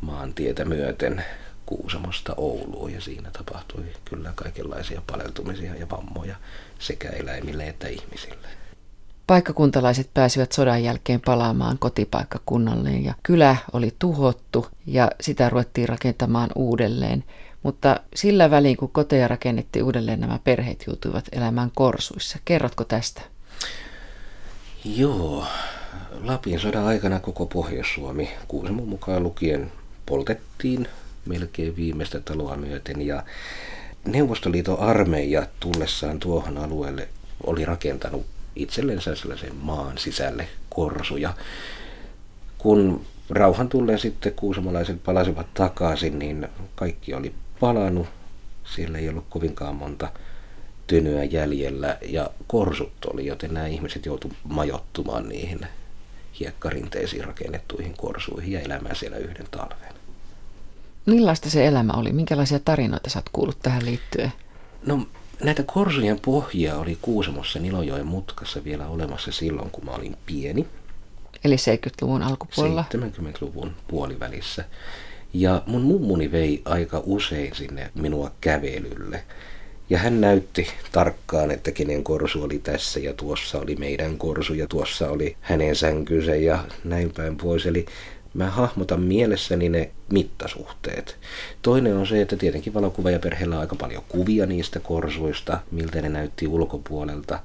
maantietä 0.01 0.65
myöten 0.65 1.25
Kuusamosta 1.67 2.35
Ouluun 2.37 2.93
ja 2.93 3.01
siinä 3.01 3.31
tapahtui 3.31 3.85
kyllä 4.05 4.33
kaikenlaisia 4.35 5.03
paleltumisia 5.07 5.75
ja 5.75 5.91
vammoja 5.91 6.37
sekä 6.79 7.09
eläimille 7.09 7.69
että 7.69 7.89
ihmisille. 7.89 8.49
Paikkakuntalaiset 9.27 10.11
pääsivät 10.15 10.53
sodan 10.53 10.85
jälkeen 10.85 11.21
palaamaan 11.21 11.79
kotipaikkakunnalleen 11.79 13.05
ja 13.05 13.15
kylä 13.23 13.57
oli 13.73 13.95
tuhottu 13.99 14.67
ja 14.87 15.11
sitä 15.21 15.49
ruvettiin 15.49 15.89
rakentamaan 15.89 16.51
uudelleen. 16.55 17.25
Mutta 17.63 18.01
sillä 18.15 18.51
välin, 18.51 18.77
kun 18.77 18.91
koteja 18.91 19.29
rakennettiin 19.29 19.85
uudelleen, 19.85 20.21
nämä 20.21 20.39
perheet 20.45 20.85
joutuivat 20.87 21.29
elämään 21.33 21.71
korsuissa. 21.75 22.39
Kerrotko 22.45 22.85
tästä? 22.85 23.21
Joo. 24.85 25.47
Lapin 26.11 26.61
sodan 26.61 26.85
aikana 26.85 27.21
koko 27.21 27.47
Pohjois-Suomi, 27.47 28.31
Kuusamon 28.49 28.89
mukaan 28.89 29.23
lukien, 29.23 29.73
poltettiin 30.07 30.89
melkein 31.27 31.77
viimeistä 31.77 32.21
taloa 32.21 32.57
myöten 32.57 33.03
ja 33.03 33.23
Neuvostoliiton 34.05 34.79
armeija 34.79 35.47
tullessaan 35.61 36.21
tuohon 36.21 36.59
alueelle 36.59 37.09
oli 37.47 37.65
rakentanut 37.65 38.27
itsellensä 38.57 39.15
sellaisen 39.15 39.55
maan 39.55 39.99
sisälle 39.99 40.49
korsuja. 40.71 41.35
Kun 42.59 43.05
rauhan 43.31 43.69
tulleen 43.69 43.99
sitten 43.99 44.33
kuusamalaiset 44.33 45.05
palasivat 45.05 45.55
takaisin, 45.55 46.19
niin 46.19 46.49
kaikki 46.75 47.15
oli 47.15 47.35
palannut. 47.61 48.07
Siellä 48.65 48.99
ei 48.99 49.09
ollut 49.09 49.27
kovinkaan 49.31 49.77
monta 49.77 50.13
tynyä 50.87 51.25
jäljellä 51.25 51.99
ja 52.09 52.31
korsut 52.47 53.05
oli, 53.13 53.27
joten 53.27 53.55
nämä 53.55 53.67
ihmiset 53.67 54.07
joutuivat 54.07 54.39
majottumaan 54.45 55.29
niihin 55.29 55.61
hiekkarinteisiin 56.41 57.25
rakennettuihin 57.25 57.95
korsuihin 57.97 58.53
ja 58.53 58.61
elämään 58.61 58.97
siellä 58.97 59.17
yhden 59.17 59.47
talven. 59.51 59.95
Millaista 61.07 61.51
se 61.51 61.67
elämä 61.67 61.93
oli? 61.93 62.13
Minkälaisia 62.13 62.59
tarinoita 62.59 63.11
sä 63.11 63.19
oot 63.19 63.29
kuullut 63.33 63.59
tähän 63.63 63.85
liittyen? 63.85 64.33
No 64.87 65.07
näitä 65.45 65.63
korsujen 65.63 66.21
pohjia 66.21 66.77
oli 66.77 66.99
Kuusamossa 67.03 67.59
Nilojoen 67.59 68.07
mutkassa 68.07 68.65
vielä 68.65 68.89
olemassa 68.89 69.33
silloin, 69.33 69.71
kun 69.71 69.85
mä 69.85 69.91
olin 69.91 70.17
pieni. 70.27 70.67
Eli 71.45 71.57
70-luvun 71.57 72.23
alkupuolella? 72.23 72.85
70-luvun 72.95 73.75
puolivälissä. 73.89 74.65
Ja 75.33 75.63
mun 75.67 75.83
mummuni 75.83 76.33
vei 76.33 76.63
aika 76.65 77.03
usein 77.07 77.55
sinne 77.55 77.91
minua 77.95 78.33
kävelylle. 78.41 79.25
Ja 79.91 79.99
hän 79.99 80.21
näytti 80.21 80.67
tarkkaan, 80.93 81.51
että 81.51 81.73
kenen 81.73 82.05
korsu 82.05 82.43
oli 82.43 82.59
tässä 82.59 83.01
ja 83.01 83.15
tuossa 83.15 83.59
oli 83.59 83.77
meidän 83.77 84.19
korsu 84.19 84.55
ja 84.55 84.67
tuossa 84.67 85.11
oli 85.11 85.37
hänen 85.41 85.77
sänkynsä 85.77 86.35
ja 86.35 86.65
näin 86.85 87.13
päin 87.17 87.37
pois. 87.37 87.67
Eli 87.67 87.87
mä 88.35 88.51
hahmotan 88.51 89.01
mielessäni 89.01 89.69
ne 89.69 89.91
mittasuhteet. 90.13 91.17
Toinen 91.63 91.97
on 91.97 92.07
se, 92.07 92.23
että 92.23 92.37
tietenkin 92.37 92.73
perheellä 93.23 93.55
on 93.55 93.61
aika 93.61 93.77
paljon 93.77 94.03
kuvia 94.09 94.47
niistä 94.47 94.81
korsuista, 94.81 95.61
miltä 95.71 96.03
ne 96.03 96.09
näytti 96.09 96.47
ulkopuolelta. 96.47 97.41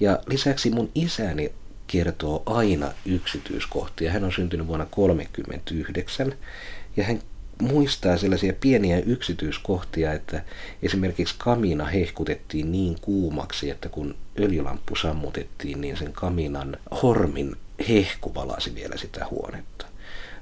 Ja 0.00 0.18
lisäksi 0.26 0.70
mun 0.70 0.90
isäni 0.94 1.52
kertoo 1.86 2.42
aina 2.46 2.92
yksityiskohtia. 3.06 4.12
Hän 4.12 4.24
on 4.24 4.32
syntynyt 4.32 4.66
vuonna 4.66 4.86
1939 4.86 6.34
ja 6.96 7.04
hän 7.04 7.20
muistaa 7.62 8.16
sellaisia 8.16 8.52
pieniä 8.60 8.98
yksityiskohtia, 8.98 10.12
että 10.12 10.44
esimerkiksi 10.82 11.34
kamina 11.38 11.84
hehkutettiin 11.84 12.72
niin 12.72 12.96
kuumaksi, 13.00 13.70
että 13.70 13.88
kun 13.88 14.14
öljylamppu 14.40 14.96
sammutettiin, 14.96 15.80
niin 15.80 15.96
sen 15.96 16.12
kaminan 16.12 16.76
hormin 17.02 17.56
hehku 17.88 18.34
valasi 18.34 18.74
vielä 18.74 18.96
sitä 18.96 19.26
huonetta. 19.30 19.86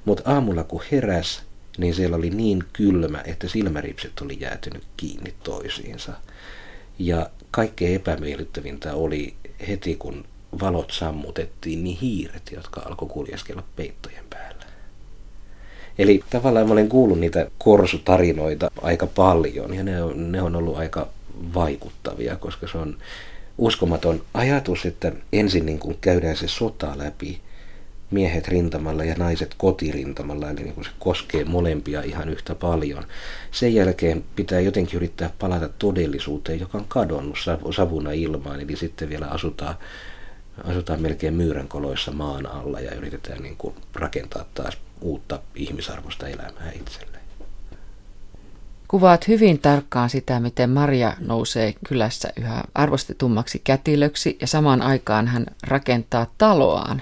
Mutta 0.05 0.31
aamulla 0.33 0.63
kun 0.63 0.81
heräs, 0.91 1.43
niin 1.77 1.95
siellä 1.95 2.15
oli 2.15 2.29
niin 2.29 2.63
kylmä, 2.73 3.21
että 3.25 3.47
silmäripset 3.47 4.21
oli 4.21 4.37
jäätynyt 4.39 4.83
kiinni 4.97 5.33
toisiinsa. 5.43 6.13
Ja 6.99 7.29
kaikkein 7.51 7.95
epämiellyttävintä 7.95 8.93
oli 8.93 9.35
heti, 9.67 9.95
kun 9.95 10.25
valot 10.59 10.91
sammutettiin, 10.91 11.83
niin 11.83 11.97
hiiret, 11.97 12.51
jotka 12.51 12.81
alkoi 12.81 13.09
kuljeskella 13.09 13.63
peittojen 13.75 14.25
päällä. 14.29 14.54
Eli 15.97 16.23
tavallaan 16.29 16.67
mä 16.67 16.73
olen 16.73 16.89
kuullut 16.89 17.19
niitä 17.19 17.47
korsutarinoita 17.57 18.71
aika 18.81 19.07
paljon 19.07 19.73
ja 19.73 19.83
ne 19.83 20.03
on, 20.03 20.31
ne 20.31 20.41
on 20.41 20.55
ollut 20.55 20.77
aika 20.77 21.07
vaikuttavia, 21.53 22.35
koska 22.35 22.67
se 22.67 22.77
on 22.77 22.97
uskomaton 23.57 24.21
ajatus, 24.33 24.85
että 24.85 25.11
ensin 25.33 25.65
niin 25.65 25.79
kuin 25.79 25.97
käydään 26.01 26.35
se 26.35 26.47
sota 26.47 26.97
läpi, 26.97 27.41
miehet 28.11 28.47
rintamalla 28.47 29.03
ja 29.03 29.15
naiset 29.17 29.55
kotirintamalla, 29.57 30.49
eli 30.49 30.63
niin 30.63 30.73
kuin 30.73 30.85
se 30.85 30.91
koskee 30.99 31.45
molempia 31.45 32.01
ihan 32.01 32.29
yhtä 32.29 32.55
paljon. 32.55 33.03
Sen 33.51 33.73
jälkeen 33.73 34.23
pitää 34.35 34.59
jotenkin 34.59 34.97
yrittää 34.97 35.29
palata 35.39 35.69
todellisuuteen, 35.79 36.59
joka 36.59 36.77
on 36.77 36.85
kadonnut 36.87 37.37
savuna 37.75 38.11
ilmaan, 38.11 38.59
eli 38.59 38.75
sitten 38.75 39.09
vielä 39.09 39.27
asutaan, 39.27 39.75
asutaan 40.63 41.01
melkein 41.01 41.33
myyränkoloissa 41.33 42.11
maan 42.11 42.45
alla 42.45 42.79
ja 42.79 42.95
yritetään 42.95 43.43
niin 43.43 43.55
kuin 43.57 43.75
rakentaa 43.93 44.45
taas 44.53 44.77
uutta 45.05 45.39
ihmisarvoista 45.55 46.27
elämää 46.27 46.71
itselleen. 46.75 47.15
Kuvaat 48.87 49.27
hyvin 49.27 49.59
tarkkaan 49.59 50.09
sitä, 50.09 50.39
miten 50.39 50.69
Maria 50.69 51.13
nousee 51.19 51.73
kylässä 51.87 52.29
yhä 52.37 52.63
arvostetummaksi 52.75 53.61
kätilöksi 53.63 54.37
ja 54.41 54.47
samaan 54.47 54.81
aikaan 54.81 55.27
hän 55.27 55.45
rakentaa 55.67 56.27
taloaan 56.37 57.01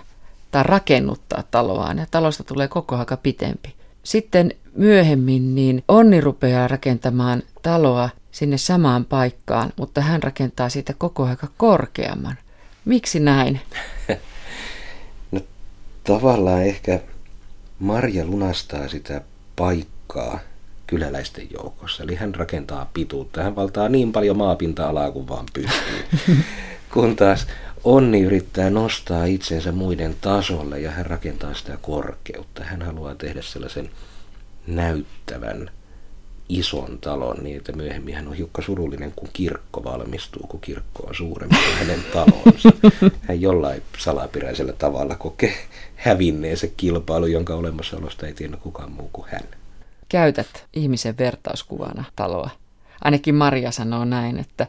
tai 0.51 0.63
rakennuttaa 0.63 1.43
taloaan 1.51 1.97
ja 1.97 2.05
talosta 2.11 2.43
tulee 2.43 2.67
koko 2.67 2.95
aika 2.95 3.17
pitempi. 3.17 3.75
Sitten 4.03 4.51
myöhemmin 4.75 5.55
niin 5.55 5.83
Onni 5.87 6.21
rupeaa 6.21 6.67
rakentamaan 6.67 7.43
taloa 7.61 8.09
sinne 8.31 8.57
samaan 8.57 9.05
paikkaan, 9.05 9.73
mutta 9.77 10.01
hän 10.01 10.23
rakentaa 10.23 10.69
siitä 10.69 10.93
koko 10.97 11.25
aika 11.25 11.47
korkeamman. 11.57 12.35
Miksi 12.85 13.19
näin? 13.19 13.61
no 15.31 15.41
tavallaan 16.03 16.63
ehkä 16.63 16.99
Marja 17.79 18.25
lunastaa 18.25 18.87
sitä 18.87 19.21
paikkaa 19.55 20.39
kyläläisten 20.87 21.47
joukossa. 21.51 22.03
Eli 22.03 22.15
hän 22.15 22.35
rakentaa 22.35 22.89
pituutta. 22.93 23.43
Hän 23.43 23.55
valtaa 23.55 23.89
niin 23.89 24.11
paljon 24.11 24.37
maapinta-alaa 24.37 25.11
kuin 25.11 25.27
vaan 25.27 25.45
pystyy. 25.53 26.19
kun 26.93 27.15
taas 27.15 27.47
Onni 27.83 28.21
yrittää 28.21 28.69
nostaa 28.69 29.25
itsensä 29.25 29.71
muiden 29.71 30.15
tasolle 30.21 30.79
ja 30.79 30.91
hän 30.91 31.05
rakentaa 31.05 31.53
sitä 31.53 31.77
korkeutta. 31.81 32.63
Hän 32.63 32.81
haluaa 32.81 33.15
tehdä 33.15 33.41
sellaisen 33.41 33.89
näyttävän 34.67 35.71
ison 36.49 36.97
talon 37.01 37.43
niin, 37.43 37.57
että 37.57 37.71
myöhemmin 37.71 38.15
hän 38.15 38.27
on 38.27 38.33
hiukka 38.33 38.61
surullinen, 38.61 39.13
kun 39.15 39.29
kirkko 39.33 39.83
valmistuu, 39.83 40.47
kun 40.47 40.59
kirkko 40.59 41.03
on 41.07 41.15
suurempi 41.15 41.55
kuin 41.55 41.77
hänen 41.77 42.03
talonsa. 42.13 42.69
Hän 43.27 43.41
jollain 43.41 43.81
salapiräisellä 43.97 44.73
tavalla 44.73 45.15
kokee 45.15 45.53
hävinneen 45.95 46.57
se 46.57 46.73
kilpailu, 46.77 47.25
jonka 47.25 47.55
olemassaolosta 47.55 48.27
ei 48.27 48.33
tiedä 48.33 48.57
kukaan 48.57 48.91
muu 48.91 49.09
kuin 49.13 49.27
hän. 49.31 49.43
Käytät 50.09 50.65
ihmisen 50.73 51.17
vertauskuvana 51.17 52.03
taloa. 52.15 52.49
Ainakin 53.01 53.35
Maria 53.35 53.71
sanoo 53.71 54.05
näin, 54.05 54.39
että 54.39 54.67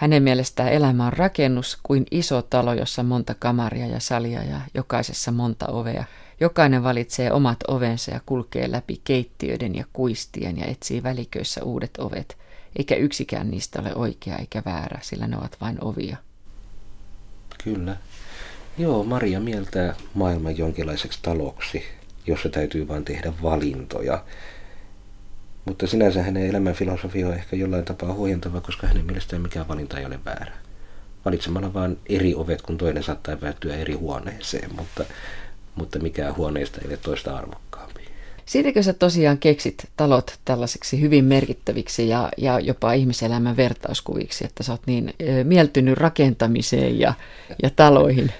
hänen 0.00 0.22
mielestään 0.22 0.72
elämä 0.72 1.06
on 1.06 1.12
rakennus 1.12 1.78
kuin 1.82 2.06
iso 2.10 2.42
talo, 2.42 2.74
jossa 2.74 3.02
monta 3.02 3.34
kamaria 3.38 3.86
ja 3.86 4.00
salia 4.00 4.44
ja 4.44 4.60
jokaisessa 4.74 5.32
monta 5.32 5.66
ovea– 5.66 6.04
Jokainen 6.42 6.82
valitsee 6.82 7.32
omat 7.32 7.56
ovensa 7.68 8.10
ja 8.10 8.20
kulkee 8.26 8.70
läpi 8.70 9.00
keittiöiden 9.04 9.74
ja 9.74 9.84
kuistien 9.92 10.58
ja 10.58 10.66
etsii 10.66 11.02
väliköissä 11.02 11.64
uudet 11.64 11.90
ovet, 11.98 12.36
eikä 12.78 12.94
yksikään 12.94 13.50
niistä 13.50 13.80
ole 13.80 13.94
oikea 13.94 14.36
eikä 14.36 14.62
väärä, 14.64 14.98
sillä 15.02 15.26
ne 15.26 15.36
ovat 15.36 15.56
vain 15.60 15.78
ovia. 15.84 16.16
Kyllä. 17.64 17.96
Joo, 18.78 19.04
Maria 19.04 19.40
mieltää 19.40 19.94
maailman 20.14 20.58
jonkinlaiseksi 20.58 21.18
taloksi, 21.22 21.84
jossa 22.26 22.48
täytyy 22.48 22.88
vain 22.88 23.04
tehdä 23.04 23.32
valintoja. 23.42 24.24
Mutta 25.64 25.86
sinänsä 25.86 26.22
hänen 26.22 26.46
elämän 26.50 26.74
filosofia 26.74 27.28
on 27.28 27.34
ehkä 27.34 27.56
jollain 27.56 27.84
tapaa 27.84 28.12
huojentava, 28.12 28.60
koska 28.60 28.86
hänen 28.86 29.04
mielestään 29.04 29.42
mikään 29.42 29.68
valinta 29.68 29.98
ei 29.98 30.06
ole 30.06 30.18
väärä. 30.24 30.52
Valitsemalla 31.24 31.74
vain 31.74 31.98
eri 32.06 32.34
ovet, 32.34 32.62
kun 32.62 32.78
toinen 32.78 33.02
saattaa 33.02 33.36
päättyä 33.36 33.76
eri 33.76 33.94
huoneeseen, 33.94 34.70
mutta 34.76 35.04
mutta 35.74 35.98
mikään 35.98 36.36
huoneesta 36.36 36.80
ei 36.80 36.88
ole 36.88 36.96
toista 36.96 37.36
arvokkaampi. 37.36 38.00
Siitäkö 38.46 38.82
sä 38.82 38.92
tosiaan 38.92 39.38
keksit 39.38 39.88
talot 39.96 40.38
tällaiseksi 40.44 41.00
hyvin 41.00 41.24
merkittäviksi 41.24 42.08
ja, 42.08 42.28
ja 42.36 42.60
jopa 42.60 42.92
ihmiselämän 42.92 43.56
vertauskuviksi, 43.56 44.44
että 44.44 44.62
sä 44.62 44.72
oot 44.72 44.86
niin 44.86 45.14
e, 45.20 45.44
mieltynyt 45.44 45.98
rakentamiseen 45.98 46.98
ja, 46.98 47.14
ja 47.62 47.70
taloihin? 47.70 48.32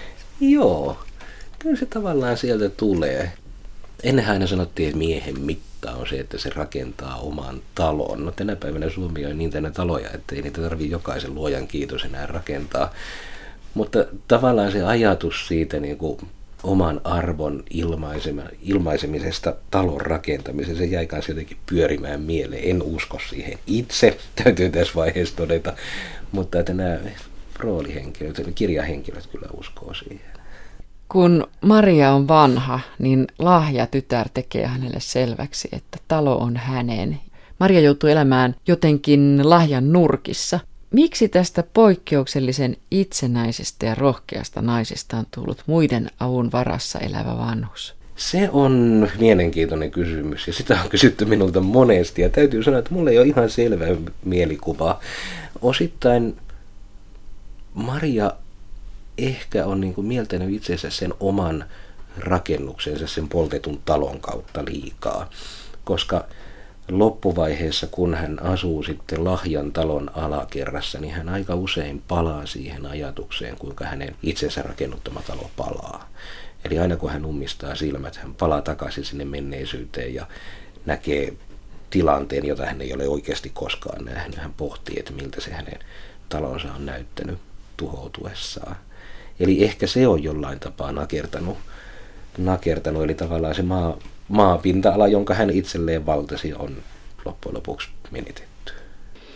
Joo, 0.40 0.98
kyllä 1.58 1.76
se 1.76 1.86
tavallaan 1.86 2.36
sieltä 2.36 2.68
tulee. 2.68 3.32
Ennen 4.02 4.28
aina 4.28 4.46
sanottiin, 4.46 4.88
että 4.88 4.98
miehen 4.98 5.40
mitta 5.40 5.92
on 5.92 6.06
se, 6.08 6.20
että 6.20 6.38
se 6.38 6.50
rakentaa 6.50 7.16
oman 7.16 7.60
talon. 7.74 8.24
No 8.24 8.30
tänä 8.30 8.56
päivänä 8.56 8.90
Suomi 8.90 9.26
on 9.26 9.38
niin 9.38 9.50
tänä 9.50 9.70
taloja, 9.70 10.10
että 10.10 10.34
ei 10.34 10.42
niitä 10.42 10.60
tarvitse 10.60 10.92
jokaisen 10.92 11.34
luojan 11.34 11.66
kiitos 11.66 12.04
enää 12.04 12.26
rakentaa. 12.26 12.92
Mutta 13.74 14.04
tavallaan 14.28 14.72
se 14.72 14.84
ajatus 14.84 15.48
siitä 15.48 15.80
niin 15.80 15.96
kuin 15.96 16.18
oman 16.62 17.00
arvon 17.04 17.64
ilmaisemisesta 18.62 19.54
talon 19.70 20.00
rakentamiseen. 20.00 20.76
Se 20.76 20.84
jäi 20.84 21.06
kanssa 21.06 21.30
jotenkin 21.30 21.56
pyörimään 21.68 22.20
mieleen. 22.20 22.70
En 22.70 22.82
usko 22.82 23.18
siihen 23.30 23.58
itse, 23.66 24.18
täytyy 24.44 24.70
tässä 24.70 24.94
vaiheessa 24.96 25.36
todeta. 25.36 25.74
Mutta 26.32 26.60
että 26.60 26.74
nämä 26.74 26.98
roolihenkilöt, 27.58 28.42
kirjahenkilöt 28.54 29.26
kyllä 29.26 29.48
uskoo 29.56 29.94
siihen. 29.94 30.35
Kun 31.08 31.46
Maria 31.60 32.12
on 32.12 32.28
vanha, 32.28 32.80
niin 32.98 33.26
lahja 33.38 33.86
tytär 33.86 34.28
tekee 34.34 34.66
hänelle 34.66 35.00
selväksi, 35.00 35.68
että 35.72 35.98
talo 36.08 36.36
on 36.36 36.56
hänen. 36.56 37.20
Maria 37.60 37.80
joutuu 37.80 38.10
elämään 38.10 38.54
jotenkin 38.66 39.40
lahjan 39.50 39.92
nurkissa– 39.92 40.60
Miksi 40.90 41.28
tästä 41.28 41.64
poikkeuksellisen 41.74 42.76
itsenäisestä 42.90 43.86
ja 43.86 43.94
rohkeasta 43.94 44.62
naisesta 44.62 45.16
on 45.16 45.26
tullut 45.34 45.62
muiden 45.66 46.10
avun 46.20 46.52
varassa 46.52 46.98
elävä 46.98 47.38
vanhus? 47.38 47.94
Se 48.16 48.48
on 48.52 49.08
mielenkiintoinen 49.18 49.90
kysymys 49.90 50.46
ja 50.46 50.52
sitä 50.52 50.78
on 50.82 50.90
kysytty 50.90 51.24
minulta 51.24 51.60
monesti 51.60 52.22
ja 52.22 52.28
täytyy 52.28 52.62
sanoa, 52.62 52.78
että 52.78 52.94
mulla 52.94 53.10
ei 53.10 53.18
ole 53.18 53.26
ihan 53.26 53.50
selvä 53.50 53.84
mielikuva. 54.24 55.00
Osittain 55.62 56.36
Maria 57.74 58.32
ehkä 59.18 59.66
on 59.66 59.80
niin 59.80 59.94
kuin 59.94 60.06
mieltänyt 60.06 60.54
itsensä 60.54 60.90
sen 60.90 61.14
oman 61.20 61.64
rakennuksensa, 62.18 63.06
sen 63.06 63.28
poltetun 63.28 63.82
talon 63.84 64.20
kautta 64.20 64.64
liikaa, 64.64 65.30
koska 65.84 66.24
loppuvaiheessa, 66.90 67.86
kun 67.86 68.14
hän 68.14 68.42
asuu 68.42 68.82
sitten 68.82 69.24
Lahjan 69.24 69.72
talon 69.72 70.10
alakerrassa, 70.14 71.00
niin 71.00 71.14
hän 71.14 71.28
aika 71.28 71.54
usein 71.54 72.02
palaa 72.08 72.46
siihen 72.46 72.86
ajatukseen, 72.86 73.56
kuinka 73.56 73.84
hänen 73.84 74.16
itsensä 74.22 74.62
rakennuttama 74.62 75.22
talo 75.22 75.50
palaa. 75.56 76.10
Eli 76.64 76.78
aina 76.78 76.96
kun 76.96 77.10
hän 77.10 77.24
ummistaa 77.24 77.74
silmät, 77.74 78.16
hän 78.16 78.34
palaa 78.34 78.62
takaisin 78.62 79.04
sinne 79.04 79.24
menneisyyteen 79.24 80.14
ja 80.14 80.26
näkee 80.86 81.32
tilanteen, 81.90 82.46
jota 82.46 82.66
hän 82.66 82.80
ei 82.80 82.94
ole 82.94 83.08
oikeasti 83.08 83.50
koskaan 83.54 84.04
nähnyt. 84.04 84.38
Hän 84.38 84.54
pohtii, 84.54 84.98
että 84.98 85.12
miltä 85.12 85.40
se 85.40 85.52
hänen 85.52 85.78
talonsa 86.28 86.72
on 86.72 86.86
näyttänyt 86.86 87.38
tuhoutuessaan. 87.76 88.76
Eli 89.40 89.64
ehkä 89.64 89.86
se 89.86 90.08
on 90.08 90.22
jollain 90.22 90.60
tapaa 90.60 90.92
nakertanut, 90.92 91.58
nakertanut 92.38 93.04
eli 93.04 93.14
tavallaan 93.14 93.54
se 93.54 93.62
maa, 93.62 93.96
maapinta-ala, 94.28 95.08
jonka 95.08 95.34
hän 95.34 95.50
itselleen 95.50 96.06
valtasi, 96.06 96.54
on 96.54 96.76
loppujen 97.24 97.54
lopuksi 97.54 97.88
menetetty. 98.10 98.72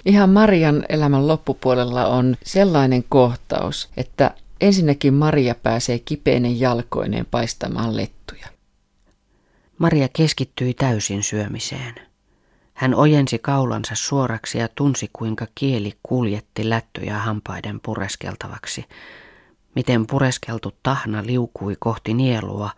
Ihan 0.05 0.31
Marian 0.31 0.85
elämän 0.89 1.29
loppupuolella 1.29 2.07
on 2.07 2.37
sellainen 2.45 3.05
kohtaus, 3.09 3.89
että 3.97 4.35
ensinnäkin 4.61 5.15
Maria 5.15 5.55
pääsee 5.55 5.99
kipeinen 5.99 6.61
jalkoineen 6.61 7.27
paistamaan 7.31 7.97
lettuja. 7.97 8.47
Maria 9.79 10.09
keskittyi 10.13 10.75
täysin 10.75 11.23
syömiseen. 11.23 11.95
Hän 12.75 12.95
ojensi 12.95 13.39
kaulansa 13.39 13.95
suoraksi 13.95 14.59
ja 14.59 14.69
tunsi, 14.75 15.11
kuinka 15.13 15.47
kieli 15.55 15.93
kuljetti 16.03 16.71
lättyjä 16.71 17.19
hampaiden 17.19 17.81
pureskeltavaksi. 17.81 18.85
Miten 19.75 20.07
pureskeltu 20.07 20.73
tahna 20.83 21.27
liukui 21.27 21.77
kohti 21.79 22.15
nielua 22.15 22.71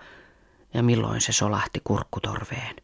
ja 0.74 0.82
milloin 0.82 1.20
se 1.20 1.32
solahti 1.32 1.80
kurkkutorveen. 1.84 2.76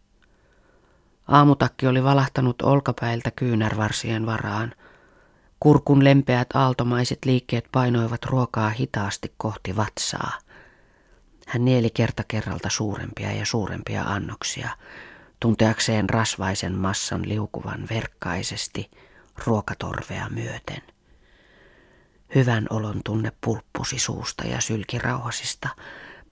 Aamutakki 1.28 1.86
oli 1.86 2.04
valahtanut 2.04 2.62
olkapäiltä 2.62 3.30
kyynärvarsien 3.30 4.26
varaan. 4.26 4.74
Kurkun 5.60 6.04
lempeät 6.04 6.48
aaltomaiset 6.54 7.18
liikkeet 7.24 7.68
painoivat 7.72 8.24
ruokaa 8.24 8.70
hitaasti 8.70 9.32
kohti 9.36 9.76
vatsaa. 9.76 10.38
Hän 11.46 11.64
nieli 11.64 11.90
kerta 11.90 12.24
kerralta 12.28 12.70
suurempia 12.70 13.32
ja 13.32 13.46
suurempia 13.46 14.02
annoksia, 14.02 14.70
tunteakseen 15.40 16.10
rasvaisen 16.10 16.74
massan 16.74 17.28
liukuvan 17.28 17.86
verkkaisesti 17.90 18.90
ruokatorvea 19.46 20.28
myöten. 20.30 20.82
Hyvän 22.34 22.66
olon 22.70 23.00
tunne 23.04 23.32
pulppusi 23.40 23.98
suusta 23.98 24.46
ja 24.46 24.60
sylki 24.60 24.98
rauhasista, 24.98 25.68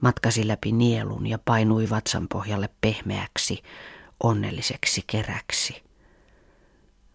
matkasi 0.00 0.48
läpi 0.48 0.72
nielun 0.72 1.26
ja 1.26 1.38
painui 1.44 1.90
vatsan 1.90 2.28
pohjalle 2.28 2.68
pehmeäksi, 2.80 3.62
onnelliseksi 4.22 5.04
keräksi. 5.06 5.82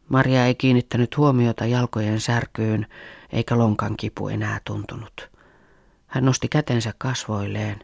Maria 0.10 0.46
ei 0.46 0.56
kiinnittänyt 0.56 1.18
huomiota 1.18 1.66
jalkojen 1.66 2.20
särkyyn, 2.22 2.88
eikä 3.32 3.58
lonkan 3.58 3.98
kipu 3.98 4.28
enää 4.28 4.62
tuntunut. 4.66 5.30
Hän 6.08 6.26
nosti 6.26 6.48
kätensä 6.48 6.94
kasvoilleen, 6.98 7.80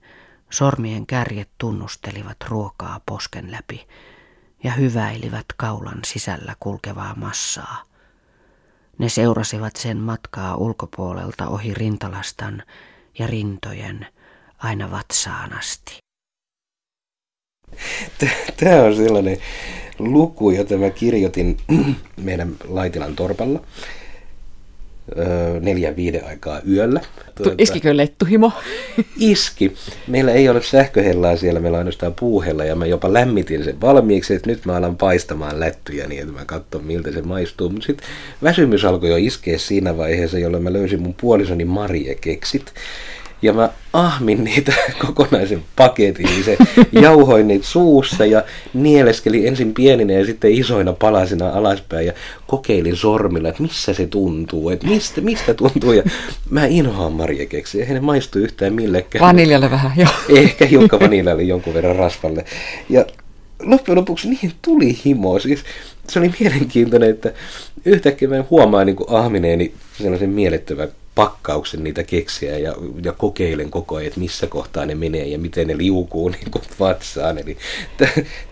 sormien 0.50 1.06
kärjet 1.06 1.50
tunnustelivat 1.58 2.38
ruokaa 2.48 3.02
posken 3.06 3.52
läpi 3.52 3.88
ja 4.64 4.72
hyväilivät 4.72 5.46
kaulan 5.58 6.00
sisällä 6.06 6.56
kulkevaa 6.60 7.16
massaa. 7.16 7.84
Ne 9.00 9.10
seurasivat 9.10 9.76
sen 9.76 9.98
matkaa 9.98 10.56
ulkopuolelta 10.56 11.48
ohi 11.48 11.74
rintalastan 11.74 12.64
ja 13.20 13.28
rintojen 13.28 14.08
aina 14.58 14.92
vatsaan 14.92 15.58
asti. 15.58 15.98
Tämä 18.58 18.84
on 18.84 18.96
sellainen 18.96 19.38
luku, 20.00 20.52
jota 20.52 20.78
mä 20.78 20.90
kirjoitin 20.90 21.58
meidän 22.18 22.56
Laitilan 22.68 23.16
torpalla 23.16 23.62
neljän 25.60 25.96
viiden 25.96 26.26
aikaa 26.26 26.62
yöllä. 26.70 27.02
Tuota, 27.36 27.56
Iskikö 27.58 27.98
lettuhimo? 27.98 28.52
Iski. 29.20 29.74
Meillä 30.08 30.32
ei 30.32 30.50
ole 30.50 30.64
sähköhellaa 30.64 31.38
siellä, 31.38 31.60
meillä 31.60 31.76
on 31.76 31.80
ainoastaan 31.80 32.14
puuhella 32.20 32.66
ja 32.66 32.76
mä 32.76 32.86
jopa 32.86 33.14
lämmitin 33.14 33.64
sen 33.64 33.82
valmiiksi, 33.82 34.34
että 34.34 34.50
nyt 34.50 34.66
mä 34.66 34.76
alan 34.76 34.98
paistamaan 34.98 35.60
lättyjä 35.60 36.08
niin, 36.08 36.22
että 36.22 36.34
mä 36.34 36.46
katson 36.46 36.84
miltä 36.84 37.12
se 37.12 37.22
maistuu. 37.22 37.70
Mutta 37.70 37.86
sitten 37.86 38.08
väsymys 38.44 38.86
alkoi 38.86 39.10
jo 39.10 39.18
iskeä 39.18 39.58
siinä 39.58 39.98
vaiheessa, 39.98 40.40
jolloin 40.40 40.64
mä 40.64 40.74
löysin 40.74 41.02
mun 41.02 41.16
puolisoni 41.22 41.66
Marie 41.66 42.16
keksit 42.16 42.74
ja 43.42 43.54
mä 43.54 43.70
ahmin 43.94 44.44
niitä 44.44 44.74
kokonaisen 45.06 45.64
paketin, 45.76 46.26
niin 46.26 46.44
se 46.44 46.58
jauhoin 46.92 47.48
niitä 47.48 47.66
suussa 47.66 48.26
ja 48.26 48.44
nieleskeli 48.74 49.48
ensin 49.48 49.74
pieninä 49.74 50.14
ja 50.14 50.26
sitten 50.26 50.52
isoina 50.52 50.94
palasina 50.94 51.50
alaspäin 51.50 52.08
ja 52.08 52.14
kokeilin 52.48 52.96
sormilla, 52.96 53.50
että 53.50 53.64
missä 53.64 53.94
se 53.94 54.08
tuntuu, 54.08 54.70
että 54.70 54.88
mistä, 54.88 55.22
mistä 55.22 55.54
tuntuu 55.54 55.92
ja 55.92 56.04
mä 56.50 56.66
inhoan 56.66 57.14
marjakeksiä, 57.14 57.82
eihän 57.82 57.96
ne 57.96 58.02
maistu 58.02 58.40
yhtään 58.40 58.74
millekään. 58.74 59.26
Vaniljalle 59.26 59.72
vähän, 59.72 59.92
joo. 59.98 60.10
Ehkä 60.30 60.66
hiukka 60.66 61.00
vaniljalle 61.00 61.44
jonkun 61.44 61.74
verran 61.74 61.96
rasvalle. 61.96 62.46
Ja 62.90 63.06
loppujen 63.64 63.98
lopuksi 63.98 64.30
niihin 64.30 64.52
tuli 64.62 64.98
himo, 65.06 65.40
siis 65.40 65.64
se 66.10 66.20
oli 66.20 66.34
mielenkiintoinen, 66.40 67.10
että 67.10 67.34
yhtäkkiä 67.86 68.28
mä 68.28 68.44
huomaan 68.50 68.86
niin 68.86 68.96
kuin 68.96 69.10
ahmineeni 69.12 69.74
sellaisen 69.98 70.30
mielettömän 70.30 70.90
pakkauksen 71.18 71.84
niitä 71.84 72.04
keksiä 72.04 72.58
ja, 72.58 72.74
ja 73.04 73.14
kokeilen 73.14 73.72
koko 73.72 73.96
ajan, 73.96 74.08
että 74.08 74.20
missä 74.20 74.48
kohtaa 74.48 74.86
ne 74.86 74.96
menee 74.96 75.26
ja 75.26 75.40
miten 75.40 75.68
ne 75.68 75.78
liukuu 75.78 76.30
niin 76.30 76.52
kuin 76.52 76.64
vatsaan. 76.80 77.38
Eli 77.38 77.58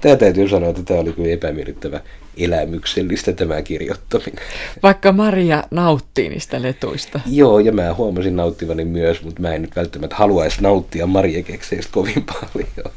tämä 0.01 0.15
täytyy 0.15 0.49
sanoa, 0.49 0.69
että 0.69 0.83
tämä 0.83 0.99
oli 0.99 1.13
kyllä 1.13 1.29
epämiellyttävä 1.29 2.01
elämyksellistä 2.37 3.33
tämä 3.33 3.61
kirjoittaminen. 3.61 4.45
Vaikka 4.83 5.11
Maria 5.11 5.63
nauttii 5.71 6.29
niistä 6.29 6.61
letuista. 6.61 7.19
Joo, 7.25 7.59
ja 7.59 7.71
mä 7.71 7.93
huomasin 7.93 8.35
nauttivani 8.35 8.85
myös, 8.85 9.23
mutta 9.23 9.41
mä 9.41 9.53
en 9.53 9.61
nyt 9.61 9.75
välttämättä 9.75 10.15
haluaisi 10.15 10.61
nauttia 10.61 11.07
Maria 11.07 11.43
kekseistä 11.43 11.91
kovin 11.93 12.25
paljon. 12.33 12.93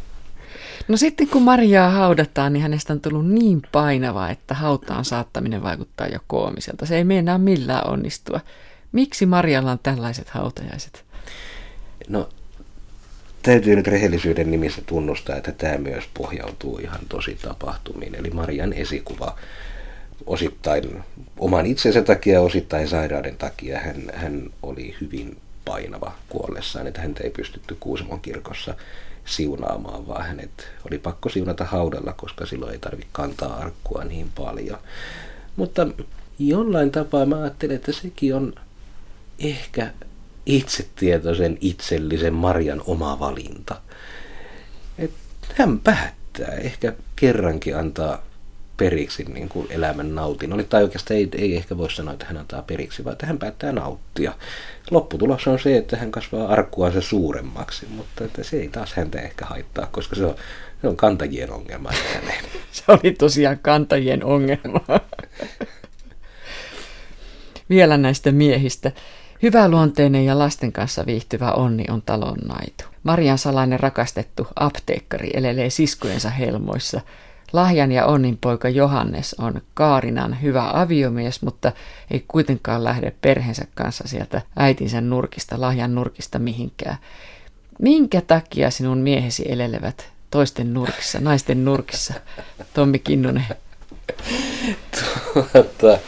No 0.89 0.97
sitten 0.97 1.29
kun 1.29 1.43
Mariaa 1.43 1.91
haudataan, 1.91 2.53
niin 2.53 2.63
hänestä 2.63 2.93
on 2.93 3.01
tullut 3.01 3.31
niin 3.31 3.63
painava, 3.73 4.31
että 4.31 4.55
hautaan 4.55 5.05
saattaminen 5.05 5.63
vaikuttaa 5.63 6.07
jo 6.07 6.19
koomiselta. 6.27 6.87
Se 6.87 6.97
ei 6.97 7.05
meinaa 7.05 7.39
millään 7.39 7.91
onnistua. 7.91 8.41
Miksi 8.93 9.27
Marjalla 9.27 9.73
on 9.73 9.79
tällaiset 9.83 10.29
hautajaiset? 10.29 11.05
No, 12.09 12.29
täytyy 13.43 13.77
nyt 13.77 13.87
rehellisyyden 13.87 14.51
nimissä 14.51 14.83
tunnustaa, 14.87 15.37
että 15.37 15.53
tämä 15.53 15.79
myös 15.79 16.05
pohjautuu 16.15 16.79
ihan 16.79 17.01
tosi 17.09 17.39
tapahtumiin. 17.43 18.15
Eli 18.15 18.31
Marian 18.31 18.73
esikuva 18.73 19.37
osittain 20.27 21.05
oman 21.39 21.67
itsensä 21.67 22.03
takia, 22.03 22.41
osittain 22.41 22.89
sairauden 22.89 23.37
takia 23.37 23.79
hän, 23.79 24.03
hän 24.15 24.51
oli 24.63 24.97
hyvin 25.01 25.37
painava 25.65 26.13
kuollessaan, 26.29 26.87
että 26.87 27.01
häntä 27.01 27.25
ei 27.25 27.31
pystytty 27.31 27.77
Kuusamon 27.81 28.21
kirkossa 28.21 28.75
siunaamaan, 29.25 30.07
vaan 30.07 30.27
hänet 30.27 30.69
oli 30.87 30.99
pakko 30.99 31.29
siunata 31.29 31.65
haudalla, 31.65 32.13
koska 32.13 32.47
silloin 32.47 32.73
ei 32.73 32.79
tarvitse 32.79 33.09
kantaa 33.13 33.57
arkkua 33.57 34.05
niin 34.05 34.31
paljon. 34.35 34.79
Mutta 35.57 35.87
jollain 36.39 36.91
tapaa 36.91 37.27
mä 37.27 37.41
ajattelen, 37.41 37.77
että 37.77 37.93
sekin 37.93 38.35
on 38.35 38.53
ehkä 39.39 39.93
itsetietoisen 40.47 41.59
itsellisen 41.61 42.35
Marjan 42.35 42.83
oma 42.87 43.19
valinta. 43.19 43.81
Et 44.99 45.11
hän 45.55 45.79
päättää 45.79 46.55
ehkä 46.55 46.93
kerrankin 47.17 47.77
antaa 47.77 48.23
periksi 48.79 49.25
niin 49.25 49.49
kuin 49.49 49.67
elämän 49.71 50.15
nautin. 50.15 50.67
Tai 50.69 50.83
oikeastaan 50.83 51.19
ei, 51.19 51.29
ei 51.37 51.57
ehkä 51.57 51.77
voi 51.77 51.91
sanoa, 51.91 52.13
että 52.13 52.27
hän 52.27 52.37
antaa 52.37 52.63
periksi, 52.63 53.05
vaan 53.05 53.13
että 53.13 53.27
hän 53.27 53.39
päättää 53.39 53.73
nauttia. 53.73 54.33
Lopputulos 54.91 55.47
on 55.47 55.59
se, 55.59 55.77
että 55.77 55.97
hän 55.97 56.11
kasvaa 56.11 56.49
arkkuansa 56.49 57.01
suuremmaksi, 57.01 57.87
mutta 57.87 58.25
että 58.25 58.43
se 58.43 58.57
ei 58.57 58.69
taas 58.69 58.95
häntä 58.95 59.21
ehkä 59.21 59.45
haittaa, 59.45 59.87
koska 59.87 60.17
se 60.17 60.27
on, 60.27 60.35
se 60.81 60.89
on 60.89 60.97
kantajien 60.97 61.51
ongelma. 61.51 61.91
se 62.73 62.83
oli 62.89 63.15
tosiaan 63.19 63.59
kantajien 63.59 64.25
ongelma. 64.25 64.81
Vielä 67.71 67.97
näistä 67.97 68.33
miehistä. 68.33 68.93
Hyväluonteinen 69.43 70.25
ja 70.25 70.39
lasten 70.39 70.73
kanssa 70.73 71.07
viihtyvä 71.07 71.53
onni 71.53 71.85
on 71.91 72.03
talon 72.03 72.39
naitu. 72.39 72.85
Marian 73.03 73.39
salainen 73.39 73.81
rakastettu 73.81 74.47
apteekkari 74.57 75.31
elelee 75.35 75.71
siskojensa 75.71 76.31
helmoissa. 76.31 77.01
Lahjan 77.53 77.93
ja 77.93 78.07
Onnin 78.07 78.39
poika 78.41 78.69
Johannes 78.69 79.35
on 79.35 79.61
Kaarinan 79.75 80.43
hyvä 80.43 80.71
aviomies, 80.73 81.43
mutta 81.43 81.73
ei 82.11 82.25
kuitenkaan 82.29 82.85
lähde 82.85 83.13
perheensä 83.21 83.65
kanssa 83.75 84.09
sieltä 84.09 84.43
äitinsä 84.57 85.01
nurkista, 85.01 85.61
Lahjan 85.61 85.95
nurkista 85.95 86.39
mihinkään. 86.39 86.97
Minkä 87.79 88.21
takia 88.21 88.71
sinun 88.71 88.99
miehesi 88.99 89.45
elelevät 89.49 90.09
toisten 90.31 90.75
nurkissa, 90.75 91.21
naisten 91.21 91.65
nurkissa, 91.65 92.15
Tommi 92.75 92.99
Kinnunen? 92.99 93.47
Tuota, 94.93 95.99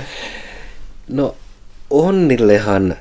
no 1.09 1.37
Onnillehan 1.91 2.97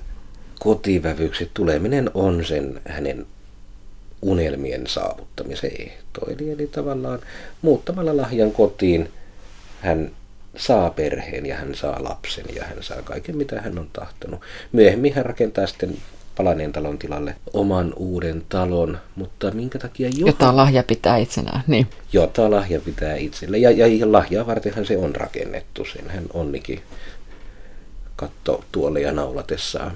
kotivävyksi 0.60 1.51
tuleminen 1.53 2.12
on 2.14 2.45
sen 2.45 2.82
hänen 2.86 3.26
unelmien 4.22 4.88
saavuttamisen 4.88 5.72
ehto. 5.80 6.32
Eli, 6.32 6.51
eli 6.51 6.68
tavallaan 6.68 7.20
muuttamalla 7.62 8.18
lahjan 8.18 8.51
kotiin 8.51 9.12
hän 9.82 10.12
saa 10.57 10.89
perheen 10.89 11.45
ja 11.45 11.55
hän 11.55 11.76
saa 11.76 12.03
lapsen 12.03 12.45
ja 12.55 12.64
hän 12.64 12.78
saa 12.84 13.01
kaiken 13.01 13.38
mitä 13.38 13.62
hän 13.62 13.80
on 13.80 13.89
tahtonut. 13.93 14.41
Myöhemmin 14.72 15.14
hän 15.14 15.26
rakentaa 15.26 15.68
sitten 15.68 15.97
palaneen 16.38 16.72
talon 16.72 16.97
tilalle 16.97 17.36
oman 17.53 17.93
uuden 17.95 18.43
talon, 18.49 18.97
mutta 19.16 19.51
minkä 19.51 19.80
takia 19.80 20.10
Johan... 20.10 20.28
Jota 20.28 20.55
lahja 20.55 20.84
pitää 20.84 21.18
itsenään, 21.18 21.64
niin. 21.68 21.88
Jota 22.14 22.51
lahja 22.51 22.80
pitää 22.80 23.16
itselle. 23.16 23.57
Ja, 23.57 23.72
ja 23.72 24.12
lahjaa 24.12 24.47
vartenhan 24.47 24.86
se 24.86 24.97
on 24.97 25.16
rakennettu, 25.16 25.86
senhän 25.86 26.24
onnikin 26.34 26.82
katto 28.16 28.64
tuolle 28.72 29.01
ja 29.01 29.12
naulatessaan 29.12 29.91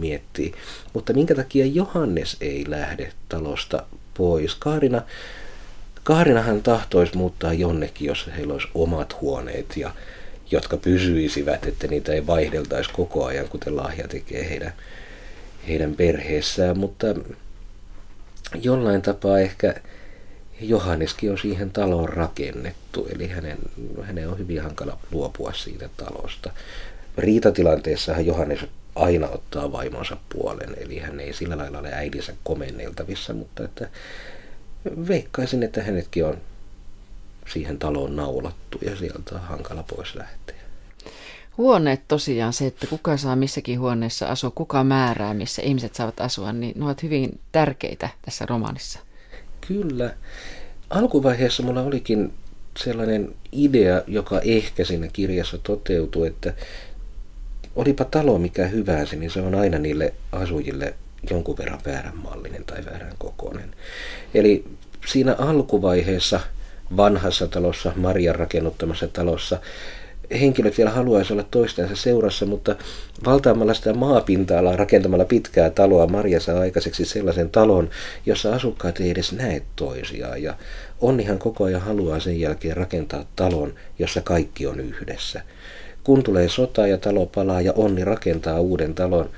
miettii. 0.00 0.54
Mutta 0.92 1.12
minkä 1.12 1.34
takia 1.34 1.66
Johannes 1.66 2.36
ei 2.40 2.64
lähde 2.68 3.12
talosta 3.28 3.82
pois? 4.14 4.54
Kaarina, 4.54 5.02
Kaarinahan 6.04 6.62
tahtoisi 6.62 7.16
muuttaa 7.16 7.52
jonnekin, 7.52 8.06
jos 8.06 8.30
heillä 8.36 8.52
olisi 8.52 8.68
omat 8.74 9.20
huoneet 9.20 9.76
ja 9.76 9.90
jotka 10.50 10.76
pysyisivät, 10.76 11.66
että 11.66 11.86
niitä 11.86 12.12
ei 12.12 12.26
vaihdeltaisi 12.26 12.90
koko 12.92 13.24
ajan, 13.24 13.48
kuten 13.48 13.76
lahja 13.76 14.08
tekee 14.08 14.50
heidän, 14.50 14.72
heidän 15.68 15.94
perheessään, 15.94 16.78
mutta 16.78 17.06
jollain 18.62 19.02
tapaa 19.02 19.38
ehkä 19.38 19.74
Johanneskin 20.60 21.30
on 21.30 21.38
siihen 21.38 21.70
taloon 21.70 22.08
rakennettu, 22.08 23.08
eli 23.14 23.28
hänen, 23.28 23.58
hänen 24.02 24.28
on 24.28 24.38
hyvin 24.38 24.62
hankala 24.62 24.98
luopua 25.10 25.52
siitä 25.52 25.88
talosta. 25.96 26.50
Riitatilanteessahan 27.18 28.26
Johannes 28.26 28.60
aina 29.00 29.28
ottaa 29.28 29.72
vaimonsa 29.72 30.16
puolen, 30.28 30.76
eli 30.76 30.98
hän 30.98 31.20
ei 31.20 31.32
sillä 31.32 31.58
lailla 31.58 31.78
ole 31.78 31.92
äidinsä 31.92 32.32
komenneltavissa, 32.44 33.34
mutta 33.34 33.64
että 33.64 33.88
veikkaisin, 35.08 35.62
että 35.62 35.82
hänetkin 35.82 36.24
on 36.24 36.36
siihen 37.52 37.78
taloon 37.78 38.16
naulattu 38.16 38.78
ja 38.82 38.96
sieltä 38.96 39.34
on 39.34 39.40
hankala 39.40 39.82
pois 39.82 40.14
lähteä. 40.14 40.56
Huoneet 41.58 42.08
tosiaan, 42.08 42.52
se, 42.52 42.66
että 42.66 42.86
kuka 42.86 43.16
saa 43.16 43.36
missäkin 43.36 43.80
huoneessa 43.80 44.26
asua, 44.26 44.50
kuka 44.50 44.84
määrää, 44.84 45.34
missä 45.34 45.62
ihmiset 45.62 45.94
saavat 45.94 46.20
asua, 46.20 46.52
niin 46.52 46.78
ne 46.78 46.84
ovat 46.84 47.02
hyvin 47.02 47.40
tärkeitä 47.52 48.08
tässä 48.22 48.46
romaanissa. 48.46 49.00
Kyllä. 49.68 50.14
Alkuvaiheessa 50.90 51.62
mulla 51.62 51.82
olikin 51.82 52.32
sellainen 52.78 53.34
idea, 53.52 54.02
joka 54.06 54.40
ehkä 54.40 54.84
siinä 54.84 55.08
kirjassa 55.12 55.58
toteutui, 55.58 56.26
että 56.26 56.54
olipa 57.80 58.04
talo 58.04 58.38
mikä 58.38 58.66
hyvänsä, 58.66 59.16
niin 59.16 59.30
se 59.30 59.40
on 59.40 59.54
aina 59.54 59.78
niille 59.78 60.14
asujille 60.32 60.94
jonkun 61.30 61.58
verran 61.58 61.80
väärän 61.86 62.16
mallinen 62.16 62.64
tai 62.64 62.84
väärän 62.84 63.14
kokoinen. 63.18 63.70
Eli 64.34 64.64
siinä 65.06 65.36
alkuvaiheessa 65.38 66.40
vanhassa 66.96 67.46
talossa, 67.46 67.92
Marian 67.96 68.34
rakennuttamassa 68.34 69.08
talossa, 69.08 69.60
henkilöt 70.40 70.78
vielä 70.78 70.90
haluaisi 70.90 71.32
olla 71.32 71.44
toistensa 71.50 71.96
seurassa, 71.96 72.46
mutta 72.46 72.76
valtaamalla 73.24 73.74
sitä 73.74 73.92
maapinta-alaa 73.92 74.76
rakentamalla 74.76 75.24
pitkää 75.24 75.70
taloa 75.70 76.06
Maria 76.06 76.40
saa 76.40 76.60
aikaiseksi 76.60 77.04
sellaisen 77.04 77.50
talon, 77.50 77.90
jossa 78.26 78.54
asukkaat 78.54 79.00
ei 79.00 79.10
edes 79.10 79.32
näe 79.32 79.62
toisiaan. 79.76 80.42
Ja 80.42 80.54
Onnihan 81.00 81.38
koko 81.38 81.64
ajan 81.64 81.80
haluaa 81.80 82.20
sen 82.20 82.40
jälkeen 82.40 82.76
rakentaa 82.76 83.24
talon, 83.36 83.74
jossa 83.98 84.20
kaikki 84.20 84.66
on 84.66 84.80
yhdessä. 84.80 85.42
Kun 86.04 86.22
tulee 86.22 86.48
sota 86.48 86.86
ja 86.86 86.98
talo 86.98 87.26
palaa 87.26 87.60
ja 87.60 87.72
Onni 87.72 88.04
rakentaa 88.04 88.60
uuden 88.60 88.94
talon, 88.94 89.30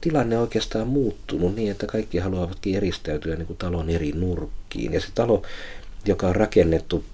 tilanne 0.00 0.36
on 0.36 0.42
oikeastaan 0.42 0.86
muuttunut 0.86 1.56
niin, 1.56 1.70
että 1.70 1.86
kaikki 1.86 2.18
haluavatkin 2.18 2.76
eristäytyä 2.76 3.36
niin 3.36 3.46
kuin 3.46 3.56
talon 3.56 3.90
eri 3.90 4.12
nurkkiin. 4.12 4.92
Ja 4.92 5.00
se 5.00 5.06
talo, 5.14 5.42
joka 6.06 6.28
on 6.28 6.36
rakennettu 6.36 7.04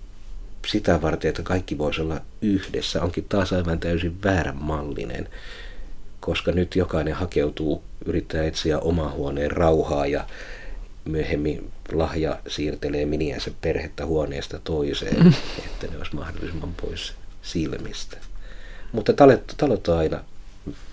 sitä 0.66 1.02
varten, 1.02 1.28
että 1.28 1.42
kaikki 1.42 1.78
voisi 1.78 2.00
olla 2.00 2.20
yhdessä, 2.42 3.02
onkin 3.02 3.26
taas 3.28 3.52
aivan 3.52 3.80
täysin 3.80 4.22
väärän 4.24 4.56
mallinen, 4.56 5.28
koska 6.20 6.52
nyt 6.52 6.76
jokainen 6.76 7.14
hakeutuu, 7.14 7.82
yrittää 8.04 8.44
etsiä 8.44 8.78
oman 8.78 9.12
huoneen 9.12 9.50
rauhaa 9.50 10.06
ja 10.06 10.26
myöhemmin 11.04 11.70
lahja 11.92 12.38
siirtelee 12.48 13.06
miniänsä 13.06 13.50
perhettä 13.60 14.06
huoneesta 14.06 14.60
toiseen, 14.64 15.24
mm. 15.24 15.32
että 15.58 15.86
ne 15.86 15.98
olisi 15.98 16.14
mahdollisimman 16.14 16.74
pois 16.74 17.19
silmistä. 17.42 18.16
Mutta 18.92 19.12
talot, 19.12 19.54
talot 19.56 19.88
on 19.88 19.98
aina 19.98 20.24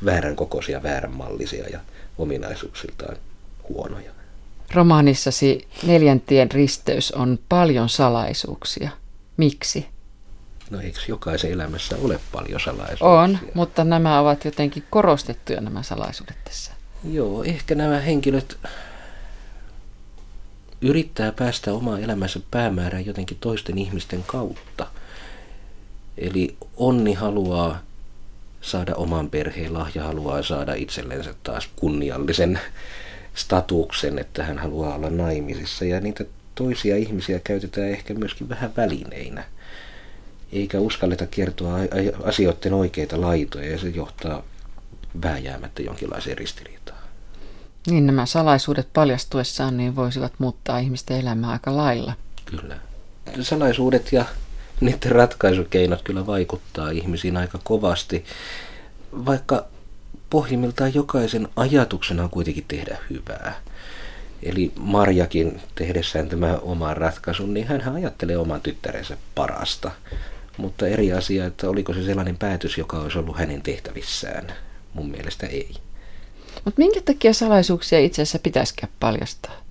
väärän 0.05 0.35
kokoisia, 0.35 0.83
väärän 0.83 1.11
mallisia 1.11 1.67
ja 1.67 1.79
ominaisuuksiltaan 2.17 3.17
huonoja. 3.69 4.11
Romaanissasi 4.73 5.67
neljäntien 5.83 6.51
risteys 6.51 7.11
on 7.11 7.39
paljon 7.49 7.89
salaisuuksia. 7.89 8.89
Miksi? 9.37 9.87
No 10.69 10.79
eikö 10.81 10.99
jokaisen 11.07 11.51
elämässä 11.51 11.95
ole 12.01 12.19
paljon 12.31 12.59
salaisuuksia? 12.59 13.07
On, 13.07 13.39
mutta 13.53 13.83
nämä 13.83 14.19
ovat 14.19 14.45
jotenkin 14.45 14.83
korostettuja 14.89 15.61
nämä 15.61 15.83
salaisuudet 15.83 16.37
tässä. 16.43 16.71
Joo, 17.11 17.43
ehkä 17.43 17.75
nämä 17.75 17.99
henkilöt 17.99 18.57
yrittää 20.81 21.31
päästä 21.31 21.73
omaa 21.73 21.99
elämänsä 21.99 22.39
päämäärään 22.51 23.05
jotenkin 23.05 23.37
toisten 23.39 23.77
ihmisten 23.77 24.23
kautta. 24.23 24.87
Eli 26.17 26.55
onni 26.77 27.13
haluaa 27.13 27.79
saada 28.61 28.95
oman 28.95 29.29
perheen, 29.29 29.73
lahja 29.73 30.03
haluaa 30.03 30.43
saada 30.43 30.73
itsellensä 30.73 31.33
taas 31.43 31.69
kunniallisen 31.75 32.59
statuksen, 33.35 34.19
että 34.19 34.43
hän 34.43 34.57
haluaa 34.57 34.95
olla 34.95 35.09
naimisissa. 35.09 35.85
Ja 35.85 35.99
niitä 35.99 36.25
toisia 36.55 36.97
ihmisiä 36.97 37.39
käytetään 37.39 37.89
ehkä 37.89 38.13
myöskin 38.13 38.49
vähän 38.49 38.73
välineinä. 38.77 39.43
Eikä 40.51 40.79
uskalleta 40.79 41.27
kertoa 41.27 41.77
asioiden 42.23 42.73
oikeita 42.73 43.21
laitoja 43.21 43.71
ja 43.71 43.77
se 43.77 43.89
johtaa 43.89 44.43
vääjäämättä 45.23 45.81
jonkinlaiseen 45.81 46.37
ristiriitaan. 46.37 46.99
Niin 47.87 48.05
nämä 48.05 48.25
salaisuudet 48.25 48.87
paljastuessaan 48.93 49.77
niin 49.77 49.95
voisivat 49.95 50.33
muuttaa 50.37 50.79
ihmisten 50.79 51.19
elämää 51.19 51.51
aika 51.51 51.77
lailla. 51.77 52.13
Kyllä. 52.45 52.77
Salaisuudet 53.41 54.11
ja 54.11 54.25
niiden 54.81 55.11
ratkaisukeinot 55.11 56.01
kyllä 56.01 56.25
vaikuttaa 56.25 56.89
ihmisiin 56.89 57.37
aika 57.37 57.59
kovasti, 57.63 58.25
vaikka 59.11 59.65
pohjimmiltaan 60.29 60.93
jokaisen 60.93 61.47
ajatuksena 61.55 62.23
on 62.23 62.29
kuitenkin 62.29 62.65
tehdä 62.67 62.97
hyvää. 63.09 63.61
Eli 64.43 64.71
Marjakin 64.79 65.61
tehdessään 65.75 66.29
tämä 66.29 66.57
oman 66.61 66.97
ratkaisun, 66.97 67.53
niin 67.53 67.67
hän 67.67 67.95
ajattelee 67.95 68.37
oman 68.37 68.61
tyttärensä 68.61 69.17
parasta. 69.35 69.91
Mutta 70.57 70.87
eri 70.87 71.13
asia, 71.13 71.45
että 71.45 71.69
oliko 71.69 71.93
se 71.93 72.03
sellainen 72.03 72.37
päätös, 72.37 72.77
joka 72.77 72.99
olisi 72.99 73.17
ollut 73.19 73.37
hänen 73.37 73.61
tehtävissään. 73.61 74.53
Mun 74.93 75.09
mielestä 75.09 75.47
ei. 75.47 75.71
Mutta 76.65 76.79
minkä 76.81 77.01
takia 77.01 77.33
salaisuuksia 77.33 77.99
itse 77.99 78.21
asiassa 78.21 78.39
pitäisikään 78.39 78.91
paljastaa? 78.99 79.66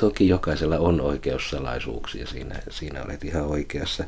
Toki 0.00 0.28
jokaisella 0.28 0.78
on 0.78 1.00
oikeus 1.00 1.50
salaisuuksia, 1.50 2.26
siinä, 2.26 2.62
siinä 2.70 3.02
olet 3.02 3.24
ihan 3.24 3.46
oikeassa. 3.46 4.04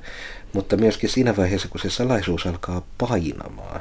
Mutta 0.52 0.76
myöskin 0.76 1.10
siinä 1.10 1.36
vaiheessa, 1.36 1.68
kun 1.68 1.80
se 1.80 1.90
salaisuus 1.90 2.46
alkaa 2.46 2.86
painamaan, 2.98 3.80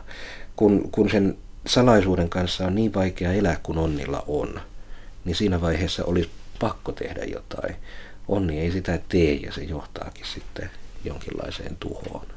kun, 0.55 0.91
kun 0.91 1.09
sen 1.09 1.37
salaisuuden 1.65 2.29
kanssa 2.29 2.65
on 2.65 2.75
niin 2.75 2.93
vaikea 2.93 3.33
elää 3.33 3.59
kuin 3.63 3.77
onnilla 3.77 4.23
on, 4.27 4.61
niin 5.25 5.35
siinä 5.35 5.61
vaiheessa 5.61 6.05
olisi 6.05 6.29
pakko 6.59 6.91
tehdä 6.91 7.23
jotain. 7.23 7.75
Onni 8.27 8.59
ei 8.59 8.71
sitä 8.71 8.99
tee 9.09 9.33
ja 9.33 9.51
se 9.51 9.63
johtaakin 9.63 10.25
sitten 10.25 10.69
jonkinlaiseen 11.05 11.77
tuhoon. 11.79 12.36